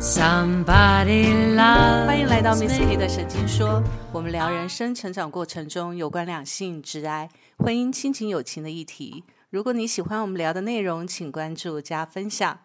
[0.00, 2.78] Somebody love 欢迎来到 Miss.
[2.78, 9.24] K 的神经说，我们聊人生成长过程中有关两性、挚爱、婚姻、亲情、友情的议题。
[9.50, 12.60] 如果你喜欢我们聊的内容，请关注加分享。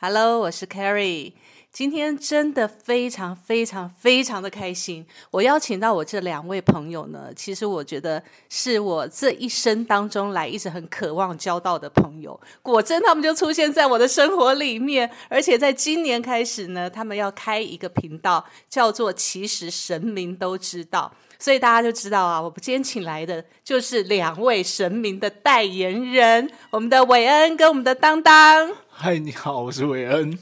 [0.00, 1.34] Hello，我是 Carrie。
[1.70, 12.38] 今天真的非常非常非常的开心，我邀请到我这两位朋友呢，其实我觉得是我这一生当中来一直很渴望交到的朋友。
[12.62, 21.12] 果真，他们就出现在我的生活里面，而且在今年开始呢，他们要开一个频道，叫做“其实神明都知道”。
[21.38, 28.72] 所以大家就知道啊，我们今天请来的就是两位神明的代言人，我们的韦恩跟我们的当当。
[28.88, 30.36] 嗨，你好，我是韦恩。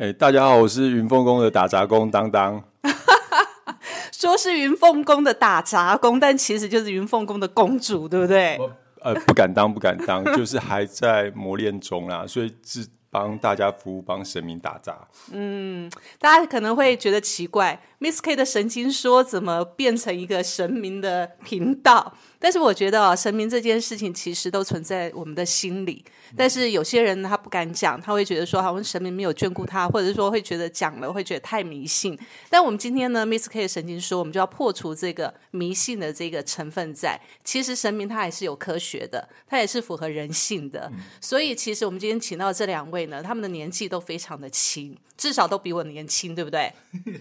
[0.00, 2.64] 哎、大家好，我是云凤宫的打杂工当当。
[4.10, 8.58] 说是云凤宫的打杂工，但其实就是云凤宫的公主，对不对？
[9.02, 15.06] 呃，不敢当，不敢当， 就是还在磨练中啦，所以是帮大家服务，帮神明打杂。
[15.32, 22.14] 嗯大家可能会觉得奇怪，Miss K 的神经说怎么变成一个神明的频道？
[22.40, 26.02] 但是我觉得啊，神明这件事情其实都存在我们的心里，
[26.34, 32.18] 但是有些人呢他不敢讲，他会觉得说好像神明没有眷顾他，或者是说会觉得讲了会觉得太迷信。
[32.48, 37.20] 但我们今天呢，Miss K 神经说，我们就要破除这个迷信的这个成分在。
[37.44, 40.90] 其实神明他还是有科学的，他也是符合人性的。
[41.20, 46.72] 所以其实我们今天请到这两位呢，他们的年纪都非常的轻，至少都比我年轻，对不对？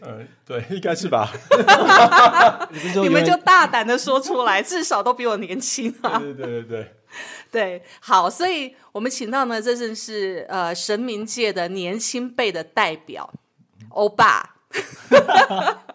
[0.02, 1.30] 呃，对，应该是吧？
[2.72, 6.20] 你们就大胆的说出来，至少都比我年轻啊！
[6.20, 6.96] 对对对对对。
[7.52, 13.34] 对，好，所以我们请到呢，这正是呃神明界的年轻辈的代表，
[13.90, 14.58] 欧巴。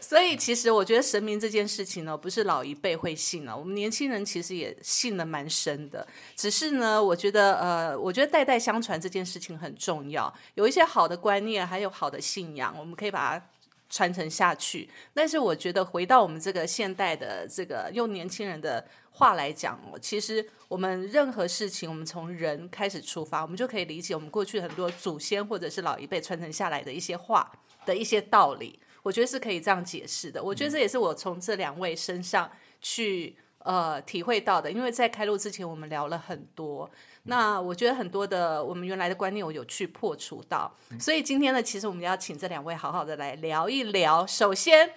[0.00, 6.06] 所以，其实我觉得神明这件事情呢，不是老一辈会信了，我们年轻人其实也信的蛮深的。
[6.34, 13.46] 只是呢，我觉得呃，我觉得代代相传这件事情很重要，有一些好的观念，还有好的信仰，我们可以把它
[13.88, 14.88] 传承下去。
[15.14, 27.50] 但是我觉得回到我们这个现代的这个用年轻人的话来讲哦，其实我们任何事情，我们从人开始出发，我们就可以理解我们过去很多祖先或者是老一辈传承下来的一些话
[27.84, 28.78] 的一些道理。
[29.02, 30.42] 我觉得是可以这样解释的。
[30.42, 36.90] 我觉得这也是我从这两位身上去呃体会到的，因为在开录之前我们聊了很多。
[37.30, 44.26] 那我觉得很多的我们原来的观念，我有去破除到，所以今天呢，其实我们要请这两位好好的来聊一聊。
[44.26, 44.90] 首先，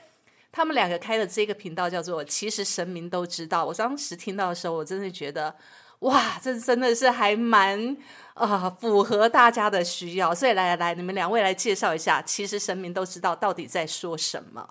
[0.50, 3.66] 他们两个开的这个频道叫做“其实神明都知道”。
[3.68, 5.54] 我当时听到的时候，我真的觉得，
[6.00, 7.98] 哇，这真的是还蛮
[8.36, 10.34] 啊、 符合大家的需要。
[10.34, 14.70] 所以来来来，你们两位来介绍一下，其实神明都知道到底在说什么。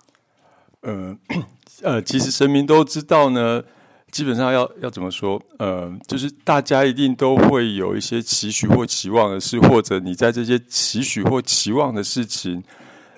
[0.81, 1.19] 嗯
[1.83, 3.63] 呃，其实神明都知道呢。
[4.11, 5.41] 基本上要要怎么说？
[5.57, 12.61] 呃，就是大家一定都会有一些期许或期望的事，或者你在这些期许或期望的事情，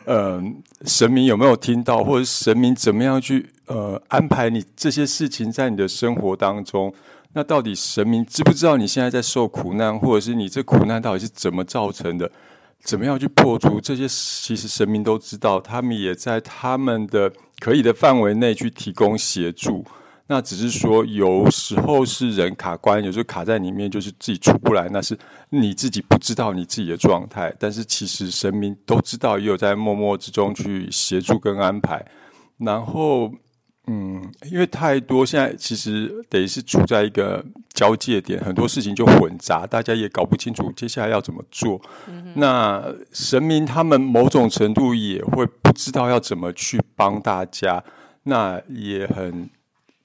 [0.05, 0.41] 呃，
[0.85, 6.93] 神明有没有听到，或者神明怎么样去呃安排你这些事情在你的生活当中？
[7.33, 12.31] 那到底神明知不知道你现在在受苦难，或者是你这苦难到底是怎么造成的？
[12.83, 14.07] 怎么样去破除这些？
[14.07, 19.83] 其实神明都知道，他们也在他们的可以的范围内去提供协助。
[20.27, 25.17] 那只是说，有时候是人卡关，有时候卡在里面，就是自己出不来，那是
[25.49, 27.53] 你自己不知道你自己的状态。
[27.59, 32.05] 但是其实神明都知道，也有在默默之中去协助跟安排。
[32.57, 33.29] 然后，
[33.87, 41.81] 嗯，因为太多，现在其实等于是处在一个交界点，很多事情就混杂，大家也搞不清楚接下来要怎么做。
[42.35, 42.81] 那
[43.11, 47.83] 神明他们某种程度也会不知道要怎么去帮大家，
[48.23, 49.49] 那也很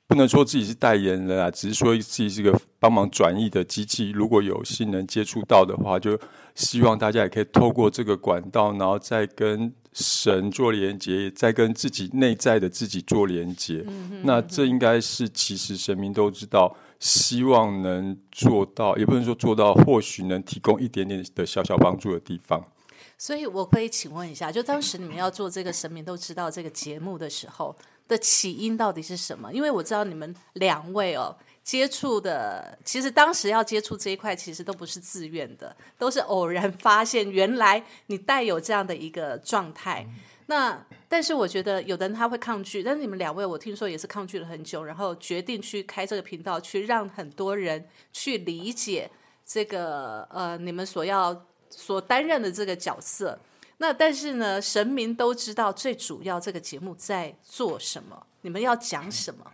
[0.08, 4.10] 不能说自己是代言人啊，只是说自己是个帮忙转译的机器。
[4.10, 6.18] 如果有幸能接触到的话，就
[6.54, 13.84] 希望大家也可以透过这个管道，然后再跟神做连接，再跟自己内在的自己做连接。
[14.22, 22.64] 那这应该是其实神明都知道，希望能做到，也不能说做到，或许能提供一点点的小小帮助的地方。
[23.18, 27.76] 所以我可以请问一下，就当时你们要做这个神明都知道这个节目的时候
[28.08, 29.52] 的起因到底是什么？
[29.52, 40.06] 因为我知道你们两位哦接触的，其实当时要接触这一块，其实都不是自愿的，都是偶然发现原来你带有这样的一个状态。
[40.46, 49.10] 那但是我觉得有的人他会抗拒，但是你们两位我听说也是抗拒了很久，然后决定去开这个频道，去让很多人去理解
[49.44, 53.38] 这个呃你们所要所担任的这个角色。
[53.78, 59.46] 那但是呢，神明都知道最主要这个节目在做什么，你们要讲什么？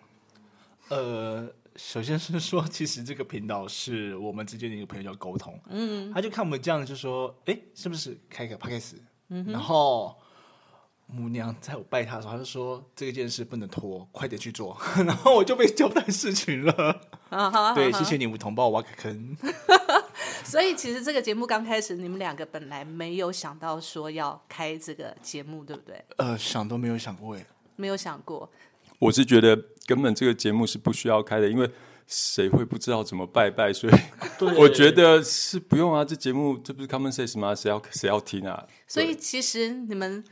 [0.89, 8.95] 呃，首先是说，其实这个频道是我们之间的一个朋友叫沟通，嗯，他就看我们这样，就说，哎，是不是开个 podcast？
[9.47, 10.15] 然后
[11.07, 14.77] 母娘在我拜他的时候，他就说这件事不能拖，快点去做。
[15.05, 17.01] 然后我就被交代事情了。
[17.31, 19.37] 啊哈对，谢谢你梧桐帮我挖个坑。
[20.55, 26.01] 所以其实这个节目刚开始，你们两个本来没有想到说要开这个节目，对不对？
[26.17, 27.45] 呃，想都没有想过哎。
[27.75, 28.49] 没有想过，
[29.01, 31.69] 我是觉得根本这个节目是不需要开的，因为
[32.07, 33.73] 谁会不知道怎么拜拜？
[33.73, 33.95] 所以
[34.57, 36.05] 我觉得是不用啊。
[36.05, 37.53] 这节目这不是 common sense 吗？
[37.53, 38.65] 谁要谁要听啊？
[38.87, 40.23] 所以其实你们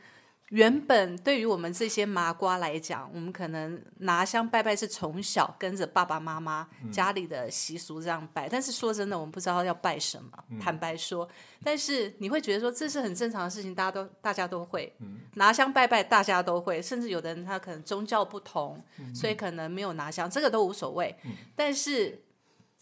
[0.53, 10.31] 原本对于我们这些麻瓜来讲，我们可能拿香拜拜是从小跟着爸爸妈妈家里的习俗这样拜，但是说真的，我们不知道要拜什么。
[10.61, 11.27] 坦白说，
[11.65, 14.95] 但是你会觉得说这是很正常的事情，大家都大家都会
[15.37, 18.79] 拿香拜拜，大家都会，甚至有的人他可能宗教不同，
[19.15, 21.17] 所以可能没有拿香，这个都无所谓。
[21.57, 22.23] 但是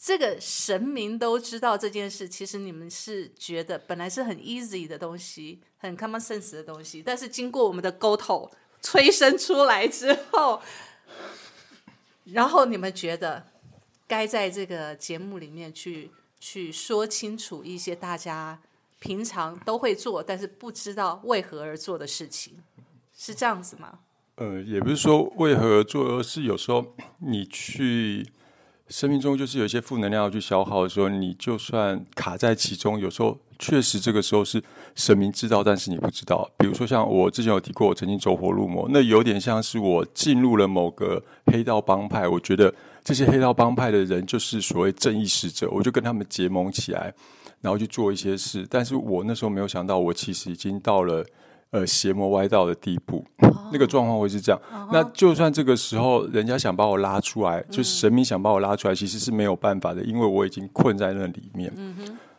[0.03, 8.51] 这个神明都知道这件事，其实你们是觉得本来是很 easy 的东西，很 common sense 的东西，但是经过我们的沟通
[8.81, 10.63] 催生出来之后，
[12.25, 13.45] 然后你们觉得
[14.07, 18.59] 该在这个节目里面去去说清楚一些大家
[19.01, 22.55] 平常都会做，但是不知道为何而做的事情，
[23.15, 23.99] 是这样子吗？
[24.37, 28.27] 呃，也不是说为何而做，而是有时候你去
[28.91, 34.61] 生命中就是有一些负能量要去消耗的时候，你就算卡在其中，有时候确实这个时候是
[34.97, 36.51] 神明知道，但是你不知道。
[36.59, 47.15] 比如说像我之前有提过，我曾经走火入魔，那有点像是我进入了某个黑道帮派，我觉得这些黑道帮派的人就是所谓正义使者，我就跟他们结盟起来，
[47.61, 48.67] 然后去做一些事。
[48.69, 51.25] 但是我那时候没有想到，我其实已经到了。
[51.73, 53.25] 呃，邪魔歪道的地步，
[53.73, 54.61] 那个状况会是这样。
[54.93, 61.73] 那就算这个时候人家想把我拉出来，就是神明想把我拉出来，其实是没有办法的，因为我已经困在那里面。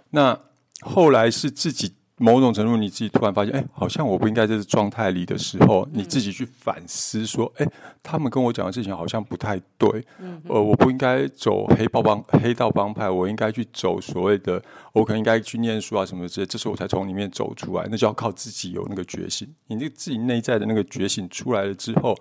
[0.09, 0.37] 那
[0.81, 7.65] 后来是自己某种程度，你自己突然发现，哎，好像我不应该在这状态里的时候，你自己去反思说，哎，
[8.03, 10.05] 他们跟我讲的事情好像不太对。
[10.49, 14.61] 呃，我不应该走黑帮帮黑道帮派，我应该去走所谓的。
[14.93, 17.87] 我可能应该去念书啊，什么之类，这时候我才从里面走出来。
[17.89, 22.13] 那就要靠自己有那个觉醒，你那自己内在的那个觉醒出来了之后，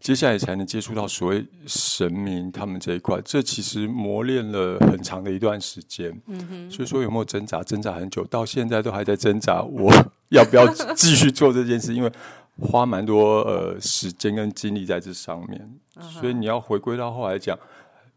[0.00, 3.20] 接下来才能接触到所谓神明他们这一块。
[3.24, 6.20] 这其实磨练了很长的一段时间。
[6.26, 6.70] 嗯哼。
[6.70, 7.62] 所以说有没有挣扎？
[7.62, 9.62] 挣扎很久，到现在都还在挣扎。
[9.62, 9.92] 我
[10.30, 11.94] 要不要继续做这件事？
[11.94, 12.10] 因为
[12.58, 15.78] 花蛮多呃时间跟精力在这上面。
[16.20, 17.56] 所以你要回归到后来讲。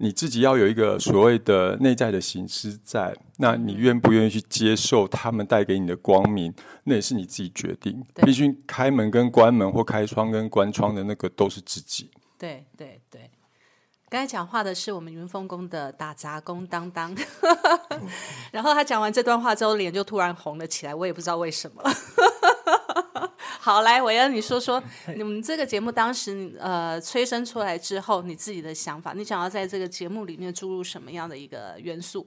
[0.02, 6.54] 你自己要有一个所谓的内在的形式在，那你愿不愿意去接受他们带给你的光明？
[6.86, 8.02] 那也是你自己决定。
[8.16, 12.10] 毕竟开门跟关门，或开窗跟关窗的那个都是自己。
[12.38, 13.30] 对对对，
[14.10, 17.14] 刚才讲话的是我们云峰宫的打杂工当当，
[18.54, 21.84] 然后他讲完这段话之后，脸就突然红了起来，我也不知道为什么。
[23.70, 24.82] 好，来，韦恩，你说说
[25.16, 32.26] 你们这个节目当时呃催生出来之后，你自己的想法，你想要在这个节目里面注入什么样的一个元素？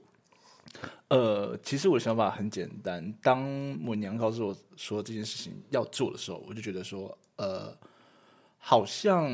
[1.09, 3.43] 呃，其实我的想法很简单，当
[3.85, 7.77] 我娘告诉我说这件事情要做的时候，我就觉得说，呃，
[8.57, 9.29] 好像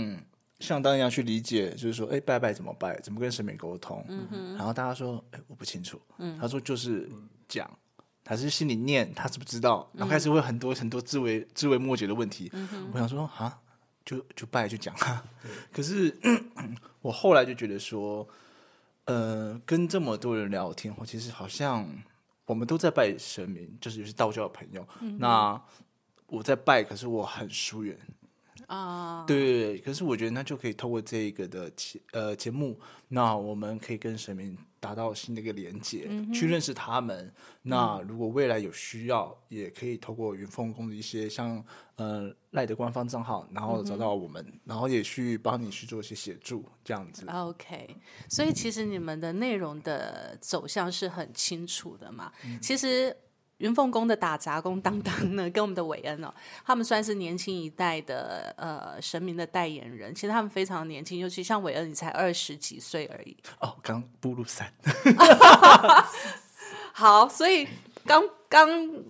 [0.59, 4.03] 像当一样去理解，就是说，哎，拜拜怎么拜，怎么跟神明沟通？
[4.09, 7.07] 嗯，然后大家说，哎，我不清楚，嗯，他说就是
[7.47, 7.69] 讲。
[8.25, 9.89] 还是心里念，他知不知道？
[9.93, 12.51] 然后开始会很多很多自为自为莫解的问题。
[12.93, 13.59] 我想说啊，
[14.05, 15.23] 就就拜就讲啊。
[15.73, 16.15] 可是
[17.01, 18.27] 我后来就觉得说，
[19.05, 21.87] 呃，跟这么多人聊天，我其实好像
[22.45, 24.87] 我们都在拜神明，就是有些道教的朋友。
[25.17, 25.59] 那
[26.27, 27.97] 我在拜，可是我很疏远
[28.69, 29.25] 啊。
[29.27, 34.57] 对对对，可是我觉得那就可以透过这一个的节呃节目，那我们可以跟神明。
[34.81, 37.29] 达到新的一个连接，去认识他们。
[37.63, 41.61] 那如果未来有需要，也可以透过云凤宫的一些像
[41.97, 47.25] 呃赖的官方账号，然后找到我们，然后也去帮你去做一些协助，这样子。
[47.27, 47.93] OK，
[48.29, 52.31] 所以其实你们的内容的走向是很清楚的嘛？
[52.61, 53.13] 其实。
[53.59, 56.33] 云凤宫的打杂工当当呢，跟我们的韦恩哦，
[56.65, 60.13] 他们算是年轻一代的呃神明的代言人。
[60.13, 63.37] 其实他们非常年轻，尤其像韦恩，你才二十几岁而已。
[63.59, 64.73] 哦，刚步入三。
[66.91, 67.67] 好，所以
[68.05, 68.69] 刚刚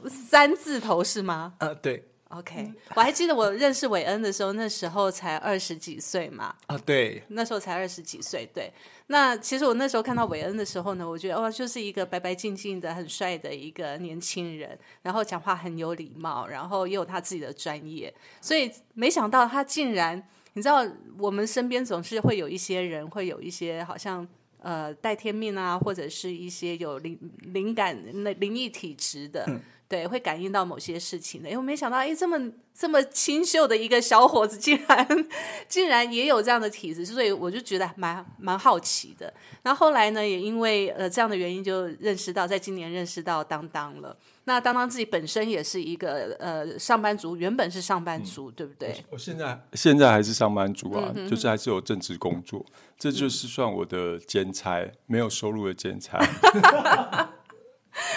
[0.10, 1.54] 三字头是吗？
[1.60, 2.06] 呃，对。
[2.30, 6.54] OK，我还记得我认识韦恩的时候，那时候才二十几岁嘛。
[6.68, 8.48] 啊，对，那时候才二十几岁。
[8.54, 8.72] 对，
[9.08, 18.14] 那其实我那时候看到韦恩的时候呢，我觉得哦，就是一个白白净净的、很帅的一个年轻人，然后讲话很有礼貌，然后也有他自己的专业。
[18.40, 20.86] 所以没想到他竟然，你知道，
[21.18, 24.28] 我们身边总是会有一些人，会有一些好像
[24.62, 29.60] 呃带天命啊，或者是一些有灵灵感、那灵异体质的。
[29.90, 31.50] 对，会感应到某些事情的。
[31.50, 32.40] 哎，我没想到，哎，这么
[32.76, 35.28] 这么清秀的一个小伙子，竟然
[35.68, 39.34] 竟然也有这样的体质，所以我就觉得蛮蛮好奇的。
[39.64, 44.16] 那后来呢，也因为呃这样的原因，就认识到，在今年认识到当当了。
[44.44, 48.96] 那当当自己本身也是一个呃上班族，原本是上班族，对不对？
[49.10, 52.64] 我现在现在还是上班族啊，就是还是有正职工作，
[52.98, 56.20] 这就是算我的兼差，没有收入的兼差。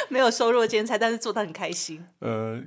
[0.08, 2.04] 没有收入的兼差，但是做的很开心。
[2.20, 2.60] 呃，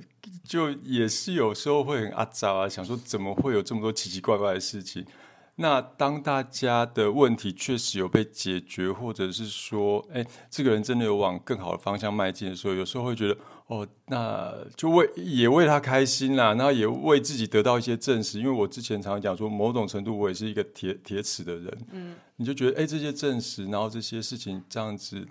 [0.44, 5.04] 就也是有时候会很阿杂啊，想说怎么会有这么多奇奇怪怪的事情。
[5.58, 18.38] 那当大家的问题确实有被解决，或者是说，哎，这个人真的有往更好的方向迈进的时候，有时候会觉得，哦，那就为也为他开心啦，然后也为自己得到一些证实。
[18.38, 25.26] 因为我之前常常讲说，某种程度我也是一个铁铁齿的人，嗯，你就觉得，哎，这些证实，然后这些事情这样子。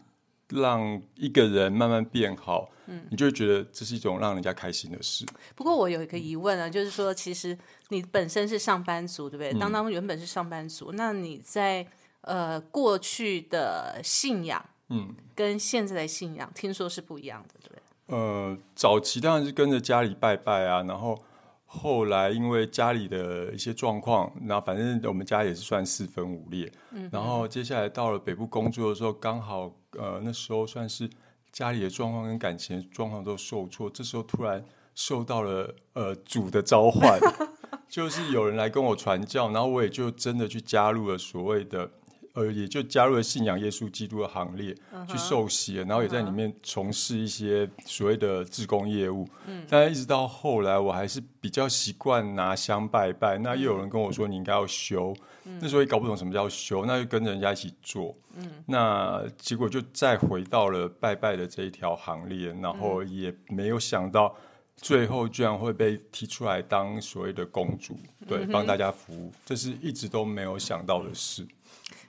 [0.49, 5.25] 让一个人慢慢变好，嗯，你就会觉得这是一种让人家开心的事。
[5.55, 7.57] 不过我有一个疑问啊，就是说，其实
[7.89, 9.53] 你本身是上班族，对不对？
[9.59, 11.85] 当当原本是上班族，那你在
[12.21, 17.81] 呃过去的信仰，嗯，跟现在的信仰，听说是不一样的，对不对？
[18.17, 21.23] 呃，早期当然是跟着家里拜拜啊，然后。
[21.67, 26.71] 后来因为家里的一些状况，然后反正我们家也是算四分五裂。
[26.91, 31.09] 嗯，然后接下来到了北部工作的时候，刚好呃那时候算是
[31.51, 37.19] 家里的状况跟感情状况都受挫，这时候突然受到了呃主的召唤，
[37.89, 41.89] 就是有人来跟我传教，然后我也就真的去加入了所谓的。
[42.35, 44.75] 呃，也就加入了信仰耶稣基督的行列，
[45.07, 49.27] 去受洗，然后也在里面从事一些所谓的自工业务。
[49.47, 53.37] 嗯，但一直到后来，我还是比较习惯拿香拜拜。
[53.37, 55.15] 那又有人跟我说，你应该要修。
[55.61, 58.13] 那时候也搞不懂什么叫修，那就跟着人家一起做。
[58.35, 64.35] 嗯，那结果就再回到了拜拜的这一条行列，然后也没有想到，
[64.75, 71.47] 最后居然会被提出来当所谓的公主，对，帮大家服务，这是一直都没有想到的事。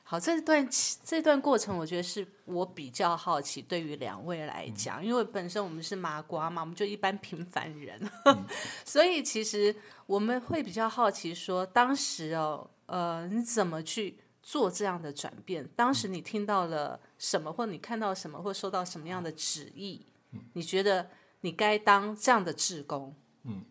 [0.08, 0.68] 好，这段
[1.04, 3.60] 这段过程，我觉得是我比较好奇。
[3.60, 8.00] 对于两位来讲，因为本身我们是麻瓜嘛，我们就一般平凡人，
[8.86, 9.74] 所以其实
[10.06, 15.68] 我们会比较好奇，说当时哦，呃，你怎么去做这样的转变？
[15.74, 20.06] 当时你听到了什么，或你看到什么，或收到什么样的旨意？
[20.52, 21.10] 你觉得
[21.40, 23.12] 你该当这样的志工？
[23.42, 23.64] 嗯。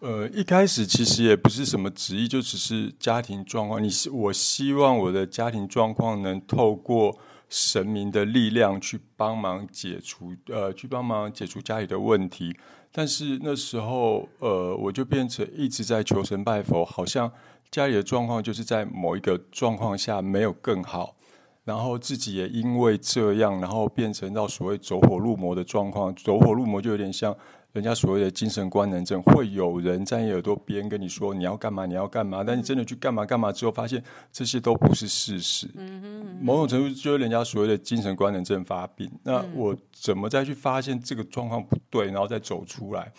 [0.00, 3.82] 呃，一开始其实也不是什么旨意，就只是家庭状况。
[3.82, 7.16] 你是我希望我的家庭状况能透过
[7.48, 12.54] 神明的力量去帮忙解除，呃，去帮忙解除家里的问题。
[12.92, 17.32] 但是那时候，呃，我就变成一直在求神拜佛，好像
[17.70, 21.16] 家里的状况就是在某一个状况下没有更好，
[21.64, 26.14] 然后自己也因为这样，然后变成到所谓走火入魔的状况。
[26.14, 27.34] 走火入魔就有点像。
[27.74, 34.00] 人家所谓的精神官能症，会有人在你耳朵边跟你说你要干嘛，你要干嘛，但你真的去干嘛干嘛之后，发现
[34.30, 35.68] 这些都不是事实。
[35.74, 39.10] 嗯哼，某种程度就是人家所谓的精神官能症发病。
[39.24, 43.12] 那我怎么再去发现这个状况不对，然后再走出来，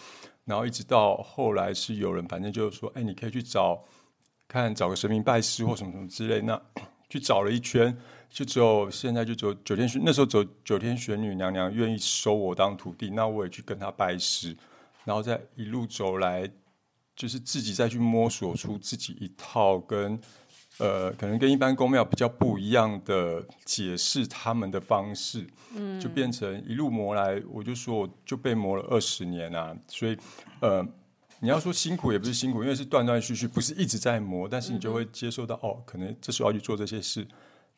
[0.45, 3.83] 然后一直到后来是有人，反正就是说，哎，你可以去找
[4.47, 6.39] 看找个神明拜师或什么什么之类。
[6.39, 6.57] 那
[7.09, 7.93] 去找了一圈。
[8.35, 14.53] 就只有现在就只有九天玄那时候走九天玄女娘娘愿意收我当徒弟，那我也去跟她拜师，
[15.05, 16.51] 然后再一路走来，
[17.15, 20.19] 就是自己再去摸索出自己一套跟
[20.79, 30.17] 呃可能跟一般公庙比较不一样的解释他们的方式，嗯，就变成一路磨来，我就说我就被磨了二十年啊，所以
[30.59, 30.85] 呃
[31.39, 37.25] 你要说辛苦也不是辛苦，因为是断断续续，不是一直在磨，但是你就会接受到哦，可能这时候要去做这些事。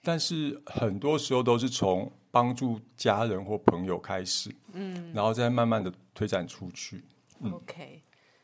[0.01, 7.03] 但是很多时候都是从帮助家人或朋友开始，嗯，然后再慢慢的推展出去。
[7.51, 8.01] OK，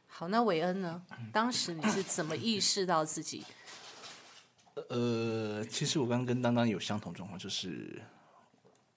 [0.07, 1.01] 好，那韦恩呢？
[1.31, 3.43] 当时你是怎么意识到自己？
[4.89, 8.01] 呃，其实我刚刚跟当当有相同状况，就是。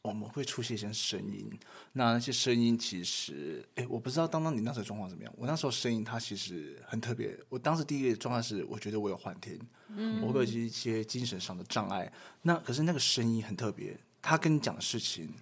[0.07, 1.51] 我们会出现一些声音，
[1.93, 5.33] 那那些声音其实，哎，我不知道当当你那时候状况怎么样。
[5.37, 7.39] 我那时候声音它其实很特别。
[7.49, 9.59] 我当时第一个状况是，我觉得我有幻听，
[9.89, 12.11] 嗯，我会有一些精神上的障碍。
[12.43, 15.33] 那可是那个声音很特别，他跟你讲的事情，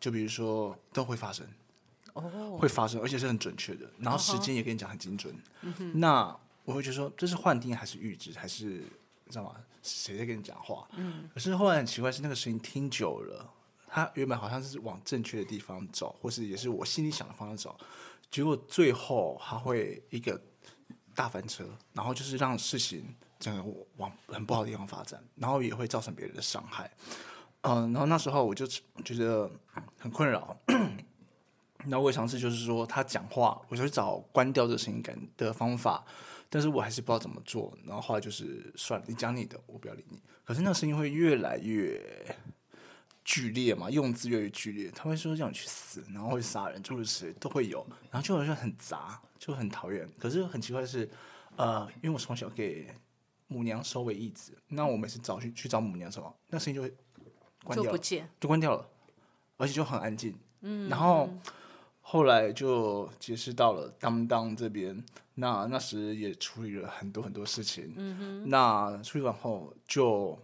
[0.00, 1.46] 就比如说都会发生，
[2.14, 3.90] 哦，会发生，而且是很准确的。
[3.98, 5.34] 然后时间也跟你讲很精准。
[5.94, 9.56] 那我会觉得说，这是幻听还是预知，还是你知道吗？
[9.82, 10.88] 谁在跟你讲话？
[10.96, 11.28] 嗯。
[11.34, 13.50] 可是后来很奇怪，是那个声音听久了。
[13.94, 17.78] 他原本好像是往正确的地方走，或是也是我心里想的方向走，
[18.28, 20.40] 结果最后他会一个
[21.14, 23.62] 大翻车，然后就是让事情整个
[23.98, 26.90] 往很不好的地方发展，然后也会造成别人的伤害。
[27.60, 29.48] 嗯，然后那时候我就觉得
[29.96, 30.56] 很困扰。
[31.86, 36.04] 那我也尝试就是说他讲话，我就去找关掉这个声音感的方法，
[36.50, 37.72] 但是我还是不知道怎么做。
[37.86, 40.20] 然后后来就是算了，你讲你的，我不要理你。
[40.44, 42.02] 可是那个声音会越来越
[43.24, 50.06] 剧烈嘛，用字越来越剧烈，他会说让你去死，然后会杀人，诸如此类都会有，然后就好像很杂，就很讨厌。
[50.18, 51.08] 可是很奇怪的是，
[51.56, 52.86] 呃，因为我从小给
[53.48, 56.94] 母娘收为义子，那我每次找去去找母娘的时候，那声音就会
[57.64, 58.28] 关掉，就不见。
[58.38, 58.86] 就关掉了，
[59.56, 60.36] 而且就很安静。
[60.60, 61.30] 嗯，然后
[62.02, 65.02] 后来就结识到了当当这边，
[65.36, 67.94] 那那时也处理了很多很多事情。
[67.96, 70.38] 嗯哼，那处理完后就。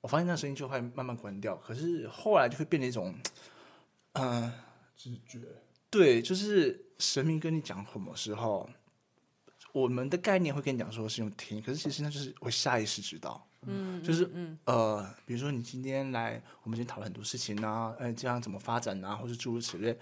[0.00, 3.14] 我发现那声音就会慢慢关掉，可是后来就会变成一种，
[4.14, 4.52] 嗯、
[4.96, 5.38] 直觉。
[5.90, 8.68] 对，就是神明跟你讲什么时候，
[9.72, 14.30] 我们的概念会跟你讲说是用听，可是其实那就是我下意识知道，嗯，就是
[14.64, 19.98] 呃，比如说你今天来，我们今天讨论很多事情啊，哎，这样怎么发展啊，或是诸如此类。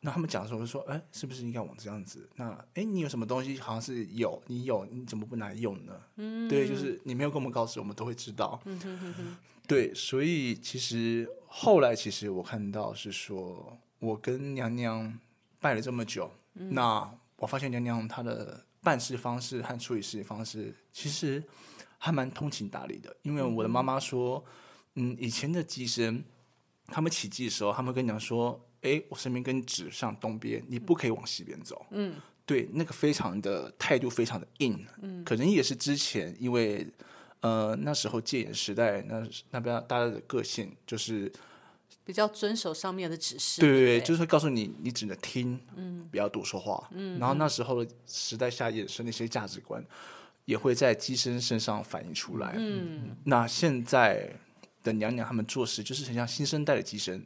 [0.00, 2.28] 那他们讲的时候我就说，哎，是不是应该往这样子？
[2.36, 5.92] 那哎，你有什么东西好像是有，你有，你怎么不拿来用呢？
[6.16, 8.60] 嗯，对，就是你没有跟我们告诉，我们都会知道。
[8.64, 9.36] 嗯哼哼哼。
[9.66, 15.18] 对，所以其实后来其实我看到是说，我跟娘娘
[15.60, 21.42] 拜了这么久，那我发现娘娘她的办事方式和处理事情方式，其实
[21.98, 23.14] 还蛮通情达理的。
[23.22, 24.42] 因为我的妈妈说，
[24.94, 26.24] 嗯，以前的机身，
[26.86, 31.86] 他们起祭的时候，他们跟你讲说，哎，我身边跟你指向东边，你不可以往西边走。
[31.90, 32.14] 嗯，
[32.46, 34.86] 对，那个非常的态度非常的硬。
[35.02, 36.86] 嗯，可能也是之前因为。
[37.40, 41.32] 呃，那时候戒严时代，那那边大家的个性就是
[42.04, 47.16] 比较遵守上面的指示，对对对，就是会告诉你，你只能听，嗯，不要多说话，嗯。
[47.20, 49.80] 然后那时候的时代下衍生那些价值观，
[50.46, 53.16] 也会在机身身上反映出来，嗯。
[53.22, 54.28] 那现在
[54.82, 57.24] 的娘娘他们做事，就是很像新生代的机身，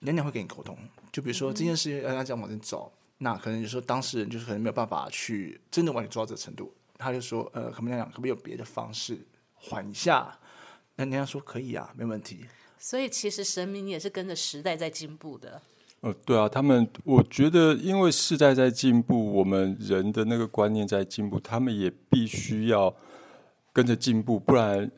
[0.00, 0.76] 娘娘会跟你沟通，
[1.12, 9.18] 就比如说这件事让大家往前走，那可能就说当事人就是可能没有办法去真的往你做到这个程度，他就说，呃，可不可以可不可以有别的方式？
[9.54, 10.38] 缓一下，
[10.96, 12.44] 那人家说可以啊，没问题。
[12.78, 15.60] 所以其实神明也是跟着时代在进步的。
[16.02, 22.94] 呃，对啊，他们我觉得因为时代在进步，我们人的那个观念在进步，他们也必须要
[23.72, 24.90] 跟着进步，不然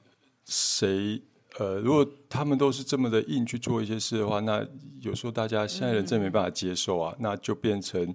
[0.44, 1.22] 谁
[1.58, 4.66] 呃，如果他们都是这么的硬去做一些事的话，那
[5.00, 8.14] 有时候大家现在人真没办法接受啊，那就变成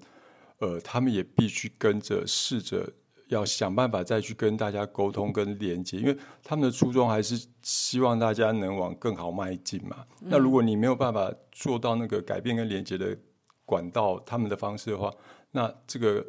[0.60, 2.90] 呃，他们也必须跟着试着。
[3.30, 10.06] 要想办法再去跟大家沟通跟连接，因为他们的初衷还是希望大家能往更好迈进嘛。
[10.20, 13.18] 那如果你没有办法做到那个改变跟连接的
[13.66, 15.12] 管道，他们的方式的话，
[15.50, 16.24] 那这个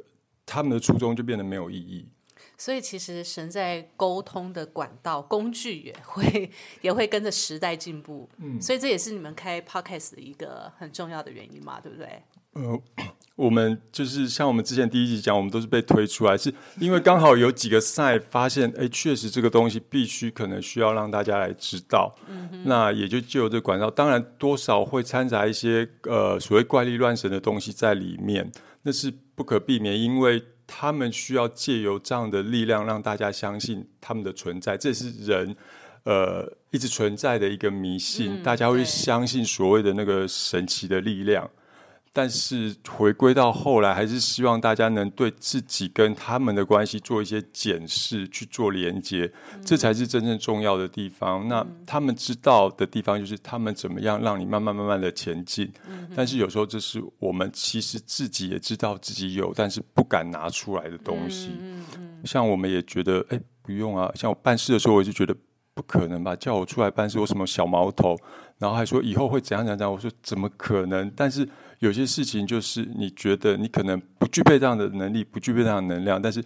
[0.46, 2.08] 他们的初衷就变得没有意义。
[2.56, 8.28] 所以其实神在沟通的管道工具也会也会跟着时代进步。
[8.38, 12.22] 嗯，所以这也是你们开 podcast 的一个很重要的原因嘛，对不对？
[12.52, 12.82] 呃。
[13.36, 23.90] 我们就是像我们之前第一集讲，我们都是被推出来，是因为刚好有几个赛发现，哎，确实这个东西必须可能需要让大家来知道，嗯那也就就有这管道。
[23.90, 35.56] 当然，多少会掺杂一些呃所谓怪力乱神的东西在里面，那是不可避免，因为他们需要借由这样的力量让大家相信他们的存在，这是人
[36.04, 41.48] 呃一直存在的一个迷信，大家会相信所谓的那个神奇的力量。
[42.16, 49.32] 但是回归到后来，还是希望大家能对自己跟他们的关系做一些检视，去做连接，
[49.64, 51.48] 这才是真正重要的地方。
[51.48, 55.68] 那他们知道的地方，就是他们怎么样让你慢慢慢慢的前进。
[56.14, 61.50] 但是有时候，这是我们其实自己也知道自己有，但是不敢拿出来的东西。
[62.24, 64.08] 像我们也觉得，哎，不用啊。
[64.14, 65.34] 像我办事的时候，我就觉得
[65.74, 66.36] 不可能吧？
[66.36, 68.16] 叫我出来办事，有什么小毛头？
[68.58, 69.92] 然后还说以后会怎样怎样？
[69.92, 71.10] 我说怎么可能？
[71.16, 71.48] 但是。
[71.80, 76.42] 有些事情就是你觉得你可能不具备这样的能力，不具备这样的能量，但是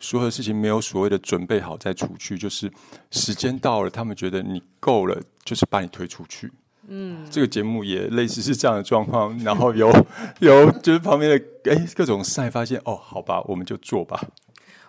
[0.00, 2.70] 所有事情没有所谓的准备好再出去，就是
[3.10, 6.50] 时间到了，他们觉得你够了，就是把你推出去。
[6.88, 9.88] 嗯，这个节目也类似是这样的状况，然后有
[10.40, 14.20] 有就是旁边的哎各种赛发现哦，好吧，我们就做吧。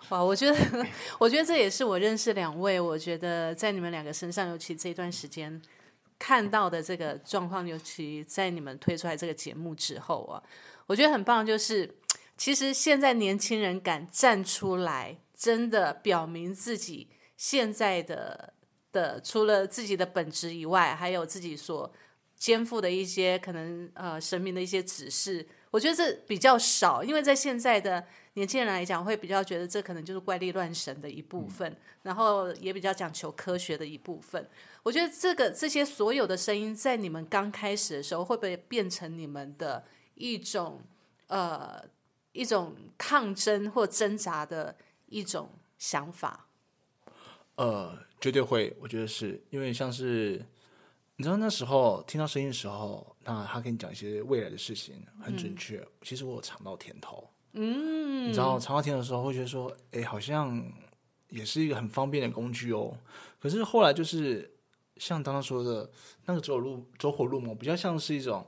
[0.08, 0.56] 哇，我觉得
[1.20, 5.62] 我觉得这也是我认识两位，我觉得在你们两个身上，尤其这一段时间。
[6.18, 10.42] 看到的这个状况，尤其在你们推出来这个节目之后啊，
[10.86, 11.44] 我觉得很棒。
[11.44, 11.94] 就是
[12.36, 18.54] 其实现在年轻人敢站出来，真的表明自己现在的
[18.92, 21.92] 的，除了自己的本职以外，还有自己所
[22.36, 25.46] 肩负的一些可能呃神明的一些指示。
[25.70, 34.48] 我觉得这比较少，因为在现在的年轻人来讲，会比较觉得这可能就是怪力乱神的一部分，然后也比较讲求科学的一部分。
[34.84, 39.82] 我觉得这个这些所有的声音，在你们刚开始的时候，会不会变成你们的
[40.14, 40.82] 一种
[41.28, 41.82] 呃
[42.32, 46.48] 一种抗争或挣扎的一种想法？
[47.56, 50.44] 呃，绝对会，我觉得是因为像是
[51.16, 57.30] 你知道那时候听到声音的时候，那他跟你讲一些未来的事情很准确，其实我有尝到甜头。
[57.52, 60.62] 嗯，你知道尝到甜头的时候会觉得说，哎，好像
[61.30, 62.98] 也是一个很方便的工具哦。
[63.40, 64.53] 可是后来就是
[64.96, 65.90] 像刚刚说的
[66.26, 68.46] 那个走路走火入魔，比较像是一种，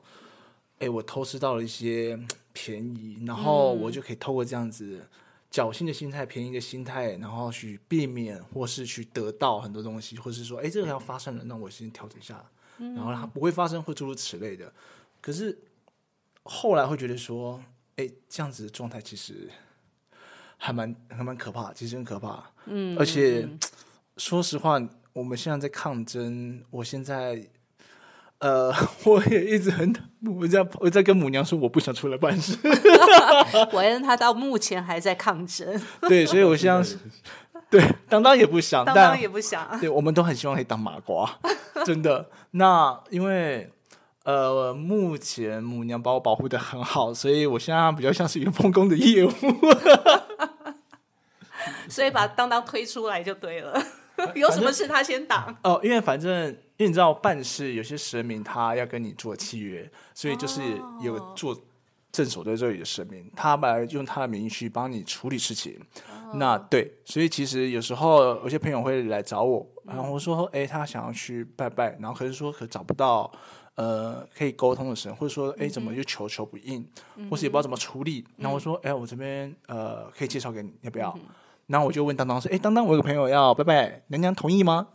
[0.79, 2.19] 哎，我偷吃到了一些
[2.53, 5.07] 便宜，然后我就可以透过这样子。
[5.49, 12.45] 侥幸的心态，便宜的心态，然后去避免或是去得到很多东西，或是说，哎，这个要发生了，那我先调整一下，
[12.77, 14.71] 然后它不会发生，会诸如此类的。
[15.23, 15.57] 可是
[16.43, 17.63] 后来会觉得说，
[17.95, 19.49] 哎，这样子的状态其实
[20.59, 22.51] 还蛮还蛮可怕，其实很可怕。
[22.67, 23.49] 嗯，而且
[24.19, 24.79] 说实话，
[25.17, 27.49] 我们现在在抗争，我现在。
[28.39, 28.71] 呃，
[29.07, 29.91] 我也一直很，
[30.39, 32.55] 我在我在跟母娘说，我不想出来办事。
[33.73, 35.67] 我恩他到目前还在抗争。
[36.03, 36.99] 对，所以我现在是，
[37.71, 39.81] 对，当当也不想，当当也不想。
[39.81, 41.39] 对，我们都很希望可以当麻瓜，
[41.87, 42.29] 真的。
[42.51, 43.71] 那因为
[44.25, 49.31] 呃，目前母娘把我保护的很好，所以我现在比较像是元丰宫的业务，
[51.89, 53.83] 所以把当当推出来就对了。
[54.35, 56.57] 有什么事他先挡哦，因为反正。
[56.79, 60.61] 因为你知道办事有些神明他要跟你做契约，所以就是
[61.01, 61.59] 有做
[62.13, 65.81] 镇守在这里的神明，他来用他的名义去帮你处理事情。
[66.35, 73.33] 那对，所以其实有时候有些朋友会来找我，然后我说：“哎，他想要去拜拜，然后可是说可找不到
[73.77, 76.87] 呃可以沟通的神，或者说哎怎么就求求不应，
[77.31, 81.19] 或是也不知道怎么处理。”然后我说：“哎，我这边呃可以介绍给你，要不要？”
[81.67, 84.87] 然后我就问当当说：“哎，当当，我有个朋友要拜拜，娘娘同意吗？”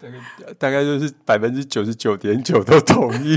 [0.00, 3.36] 大概大概就是百分之九十九点九都同意，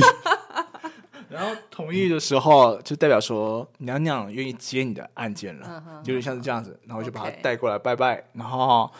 [1.29, 8.91] 然后同意的时候就代表说娘娘愿意接你的案件了，有点像是这样子，然后就把他带过来拜拜，然后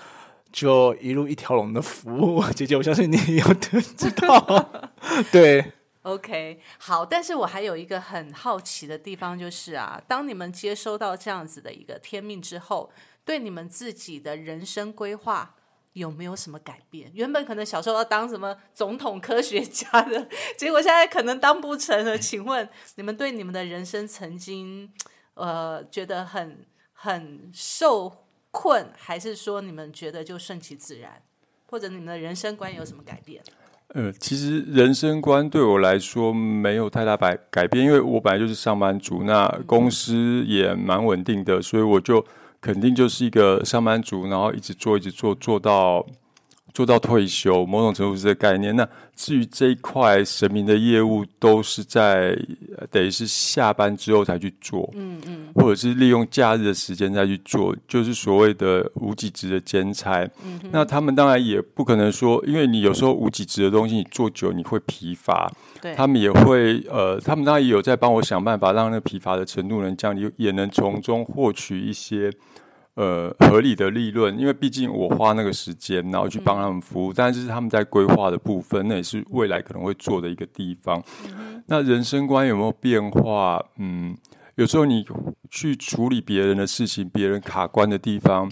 [0.52, 2.44] 就一路一条龙的服务。
[2.52, 4.70] 姐姐，我相信你有知道，
[5.32, 5.74] 对
[6.06, 7.06] ，OK，好。
[7.06, 12.92] 但是我还有一个很好奇的地方，就是啊，当你们接收到这样子的一个天命之后，
[13.24, 15.56] 对你们自己的人生规划。
[15.96, 17.10] 有没有什么改变？
[17.14, 22.18] 原本可能小时候要当什么总统、科学家的，结果现在可能当不成了。
[22.18, 24.92] 请问你们对你们的人生曾经，
[25.36, 31.24] 呃，觉得很很受困，还是说你们觉得就顺其自然，
[31.68, 33.42] 或者你们的人生观有什么改变？
[33.94, 42.26] 呃，其实人生观对我来说没有太大改改变，因为我本来就是上班族，那公司也蛮稳定的，所以我就。
[42.62, 46.04] 肯定就是一个上班族，然后一直做，一直做，做到
[46.76, 48.76] 做到退休，某种程度是这个概念。
[48.76, 48.86] 那
[49.16, 52.38] 至于这一块神明的业务，都是在
[52.92, 60.30] 等于是下班之后才去做，嗯嗯，或者是利用假日的时间再去做，就是所谓的无几职的兼差。
[60.70, 65.50] 那他们当然也不可能说，因为你有时候无几职的东西，你做久你会疲乏。
[65.82, 72.30] 对，他们也会呃，他们当然也有在帮我想办法，让那疲乏的程度能降低，也能从中获取一些。
[72.96, 81.04] 呃，合理的利润，因为毕竟我花那个时间，然后去帮他们服务，但是他们在规划的部分，那也是未来可能会做的一个地方。
[81.68, 83.62] 那人生观有没有变化？
[83.78, 84.16] 嗯，
[84.56, 85.06] 有时候你
[85.52, 88.50] 去处理别人的事情，别人卡关的地方，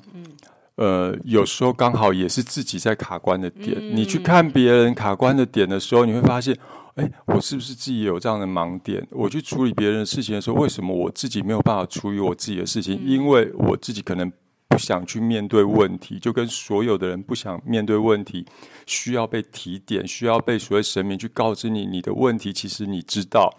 [0.76, 3.78] 呃，有时候刚好也是自己在卡关的点。
[3.96, 6.58] 你去看别人卡关的点的时候，你会发现。
[6.96, 9.06] 哎，我是不是自己也有这样的盲点？
[9.10, 13.02] 我去处理别人的事情的时候，为什么我自己没有办法处理我自己的事情？
[13.04, 14.32] 因为我自己可能
[14.68, 18.46] 不想去面对问题，就跟所有的人不想面对问题，
[18.86, 22.54] 需要被提点，需要被所谓神明去告知你你的问题。
[22.54, 23.50] 其实你知道，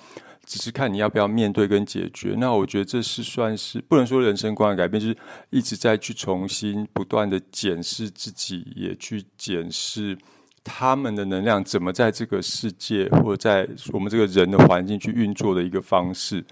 [0.47, 2.37] 只是看你要不要面对跟解决。
[2.39, 5.17] 那我觉得这是算是不能说人生观的改变，就是
[5.51, 10.17] 一直在去重新不断的检视自己，也去检视。
[10.65, 16.43] 他们的能量怎么在这个世界或者在我们这个人的环境去运作的一个方式？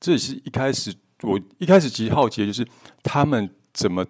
[0.00, 2.66] 这也是一开始我一开始其实好奇的就是
[3.02, 4.04] 他们怎么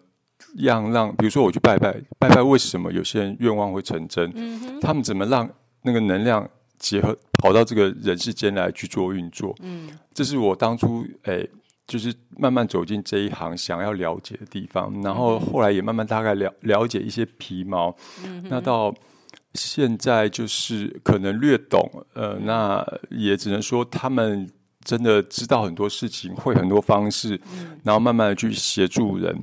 [0.56, 4.30] 样让，比如说我去拜拜拜拜，为什么有些人愿望会成真？
[4.34, 5.48] 嗯他们怎么让
[5.82, 9.54] 那个能量结合跑到这个人世间来去做运作？
[9.60, 11.48] 嗯，这是我当初诶，
[11.88, 17.92] 就是慢慢走进这一行想要了解的地方，然后后来也慢慢大概了了解一些皮毛。
[18.24, 18.94] 嗯，那到。
[19.54, 24.48] 现在就是可能略懂，呃，那也只能说他们
[24.84, 27.40] 真的知道很多事情，会很多方式，
[27.82, 29.34] 然后慢慢的去协助人。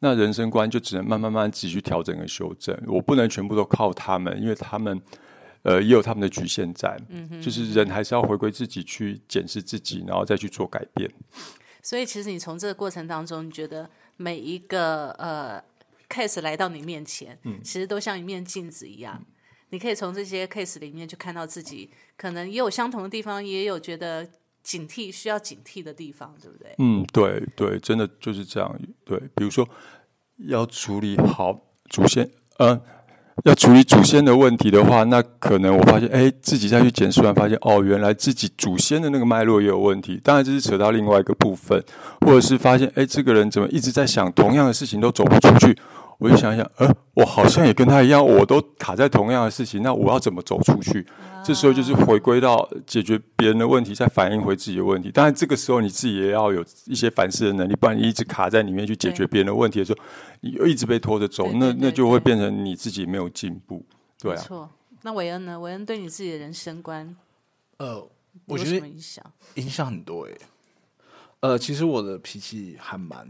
[0.00, 2.76] 那人生观就只能慢慢慢自己去调整和修正。
[2.86, 5.00] 我不能全部都靠他们，因为他们
[5.62, 6.98] 呃，也有他们的局限在。
[7.08, 11.10] 嗯就是人还是要回归自己去检视自己，然后再去做改变。
[11.82, 15.62] 所以，其实你从这个过程当中，你觉得每一个呃
[16.08, 19.20] case 来到你面前，嗯，其实都像一面镜子一样，
[19.70, 24.28] 你可以从这些 case 里面去看到自己，可能也有相同的地方，也有觉得
[24.62, 26.74] 警惕需要警惕的地方，对不对？
[26.78, 28.80] 嗯，对对，真的就是这样。
[29.04, 29.68] 对，比如说
[30.36, 32.80] 要处理好祖先，嗯。
[33.44, 40.20] 要处理祖先的问题的话，那可能我发现，哎，自己再去检视完，发现哦，原来自己祖先的那个脉络也有问题。
[40.22, 41.82] 当然，这是扯到另外一个部分，
[42.20, 45.76] 或者是发现，哎，这个人怎么一直在想同样的事情都走不出去。
[46.22, 51.04] 我就想想，呃，我好像也跟他一样，我都卡在同样的事情，那我要怎么走出去？
[51.44, 55.10] 这时候就是回归到解决别人的问题，再反映回自己的问题。
[55.10, 59.98] 当然，这个时候你自己也要有一些反思的能力，不然你一直卡在里面去解决别人的问题的时候，
[60.42, 63.84] 你又一直被拖着走，那那就会变成你自己没有进步。
[64.20, 64.36] 对啊。
[64.36, 64.70] 错。
[65.02, 65.58] 那韦恩呢？
[65.58, 67.16] 韦恩对你自己的人生观，
[67.78, 68.08] 呃，
[68.46, 69.24] 我觉得影响
[69.56, 70.38] 影响很多诶。
[71.40, 73.26] 呃，其实我的脾气还蛮。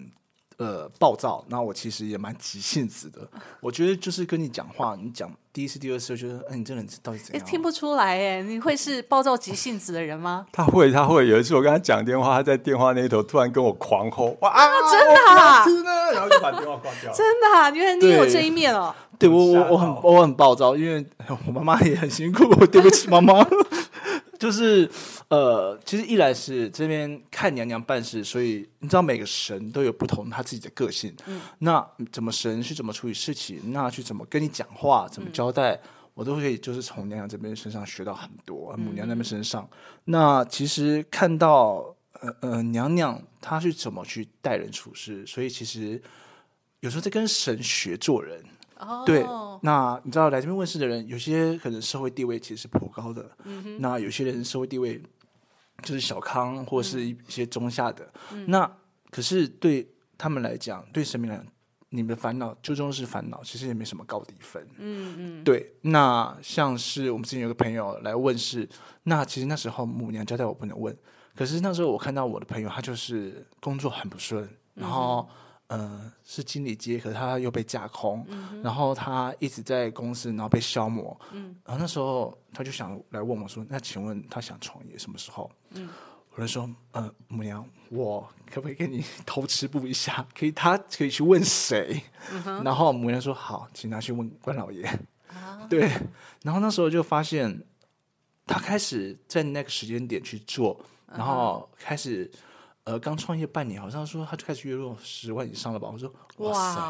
[0.63, 3.19] 呃，暴躁，那我其实也蛮急性子的。
[3.59, 7.45] 我觉得就是跟你讲话，你讲第一次、第二次，觉得哎，你这人到底怎样？
[7.45, 10.47] 听不出来哎，你会是暴躁急性子的人吗？
[10.55, 11.27] 他会，他会。
[11.27, 17.13] 有一次我跟他讲电话，他在电话那头突然跟我狂吼，哇 啊，真的，然后就把电话挂掉。
[17.13, 18.95] 真的，原来你有这一面哦。
[19.19, 21.05] 对我，我我很我很暴躁，因为
[21.47, 23.45] 我妈妈也很辛苦，对不起妈妈。
[24.43, 24.91] 就是
[25.29, 31.15] 呃，其实一来是这边看娘娘办事，所以你知道每个神都有不同他自己的个性。
[31.27, 35.79] 嗯，那怎么神去怎么处理事情，那去怎么跟你讲话，怎么交代，
[36.13, 38.77] 我都可以就是从娘娘这边身上学到很多。
[38.77, 39.69] 母娘那边身上，
[40.07, 46.03] 那其实看到呃呃娘娘她去怎么去待人处事，所以其实
[46.81, 48.43] 有时候在跟神学做人。
[49.07, 49.25] 对，
[49.63, 53.31] 那你知道来这边问世的人，有些可能社会地位其实是颇高的，
[53.79, 55.01] 那有些人社会地位
[55.83, 58.13] 就是小康或是一些中下的。
[58.47, 58.71] 那
[59.11, 61.47] 可是对他们来讲，对神明来讲，
[61.91, 64.67] 你们的烦恼就终是烦恼，其实也没什么高低分。
[64.79, 65.75] 嗯嗯，对。
[65.83, 68.69] 那像是我们之前有个朋友来问世，
[69.05, 70.97] 那其实那时候母娘交代我不能问，
[71.37, 75.29] 可是那时候我看到我的朋友，他就是工作很不顺，然后。
[75.29, 75.37] 嗯，
[76.25, 78.27] 是经理接，可是他又被架空，
[78.63, 81.19] 然后他一直在公司，然后被消磨。
[81.33, 85.89] 嗯，然后那时候他就想来问我说：“那请问他想创业什么时候？”嗯，
[86.35, 90.27] 我就说：“呃，母娘，我可不可以跟你 偷吃布一下？
[90.35, 92.03] 可以，他可以去问谁？”
[92.65, 94.89] 然后母娘说：“好，请他去问关老爷。”
[95.71, 95.91] 对，
[96.43, 97.63] 然后那时候就发现
[98.47, 102.31] 他开始在那个时间点去做，然后开始。
[102.85, 105.89] 呃，刚创业半年，好像说他就开始月入十万以上了吧？
[105.93, 106.81] 我说哇塞，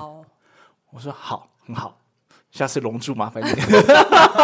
[0.90, 1.98] 我说好，很好，
[2.50, 3.50] 下次龙珠麻烦你。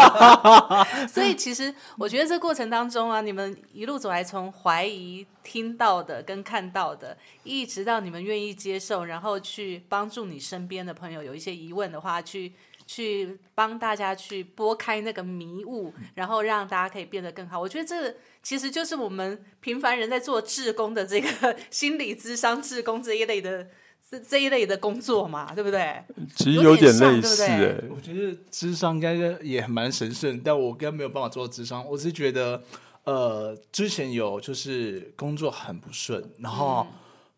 [1.08, 12.52] 所以其实我觉得这过程当中啊，你们一路走来，从怀疑听到的跟看到的，一直到你们愿意接受，然后去帮助你身边的朋友有一些疑问的话，去。
[12.88, 17.60] 去帮大家去拨开那个迷雾，然后让大家可以变得更好。
[17.60, 23.68] 我觉得这其实就是我们平凡人在做志工的这个心理智商志工这一类的
[24.10, 26.02] 这这一类的工作嘛，对不对？
[26.34, 27.74] 其实有点类似哎。
[27.94, 31.86] 我觉得智商应该也蛮神圣，但我根本没有办法做智商。
[31.86, 32.62] 我是觉得，
[33.04, 36.86] 呃，之前有就是工作很不顺，然后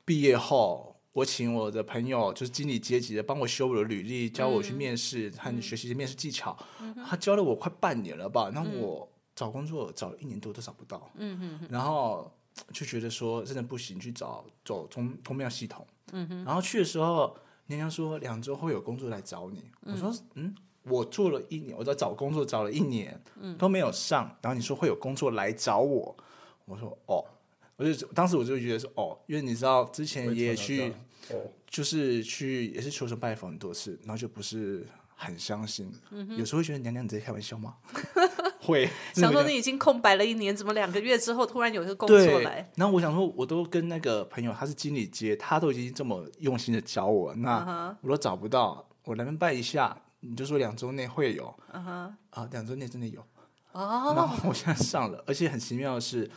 [0.04, 0.89] 毕业后。
[1.12, 6.56] 我请我的朋友，就是经理阶级的，帮我修我的履历，教我去面试和学习面试技巧。
[7.04, 8.50] 他教了我快半年了吧？
[8.54, 11.10] 那我找工作找了一年多都找不到。
[11.16, 12.30] 嗯然后
[12.72, 15.84] 就觉得说真的不行，去找走通通庙系统。
[16.12, 19.64] 嗯然后去的时候，娘娘说两周会有工作来找你。
[19.80, 23.20] 我说嗯，我做了一年，我在找工作找了一年，
[23.58, 24.36] 都没有上。
[24.42, 26.16] 然后你说会有工作来找我，
[26.66, 27.24] 我说哦。
[27.80, 30.92] 我就当时我就觉得说哦，因为你知道之前也去，
[31.66, 35.90] 就是去也是求神拜佛很多次，然后就不是很相信。
[36.36, 37.76] 有时候会觉得娘娘你在开玩笑吗？
[38.60, 42.70] 会想说你已经空白了一年，怎么两个月之后突然有一个工作来？
[42.76, 51.54] 然后我想说，我都跟那个朋友他是经理接，他都已经这么用心的教我，那我都找不到，我来拜一下，你就说两周内会有。
[51.72, 52.14] 啊
[52.52, 53.24] 两周内真的有。
[53.72, 56.30] 哦，然后我现在上了，而且很奇妙的是。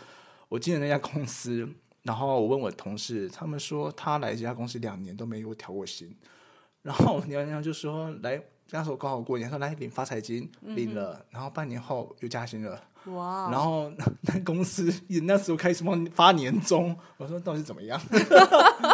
[0.49, 1.67] 我进了那家公司，
[2.03, 6.15] 然后我问我同事，他们说他来这家公司两年都没有调过薪，
[6.81, 13.49] 然后娘娘就说来那时候刚好过年，说来领发财金，领了，然后半年后又加薪了，哇！
[13.51, 17.99] 然后那公司那时候开始放发年终，我说到底怎么样？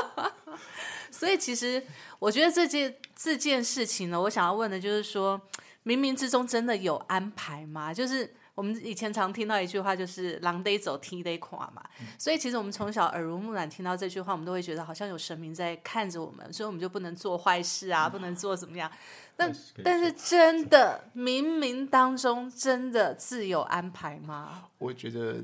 [1.12, 1.84] 所以其实
[2.20, 5.42] 我觉得这件这件事情呢，我想要问的就是说。
[5.86, 7.92] 冥冥之中真的有安排吗？
[7.92, 11.82] 就是我们以前常听到一句话，就是“狼得走，梯得垮”嘛。
[12.17, 18.91] 所以其实我们从小耳濡目染听到这句话，我们都会觉得好像有神明在看着我们，所以我们就不能做坏事啊，不能做怎么样。
[19.38, 24.65] 但但是真的冥冥当中真的自有安排吗？
[24.78, 25.41] 我觉得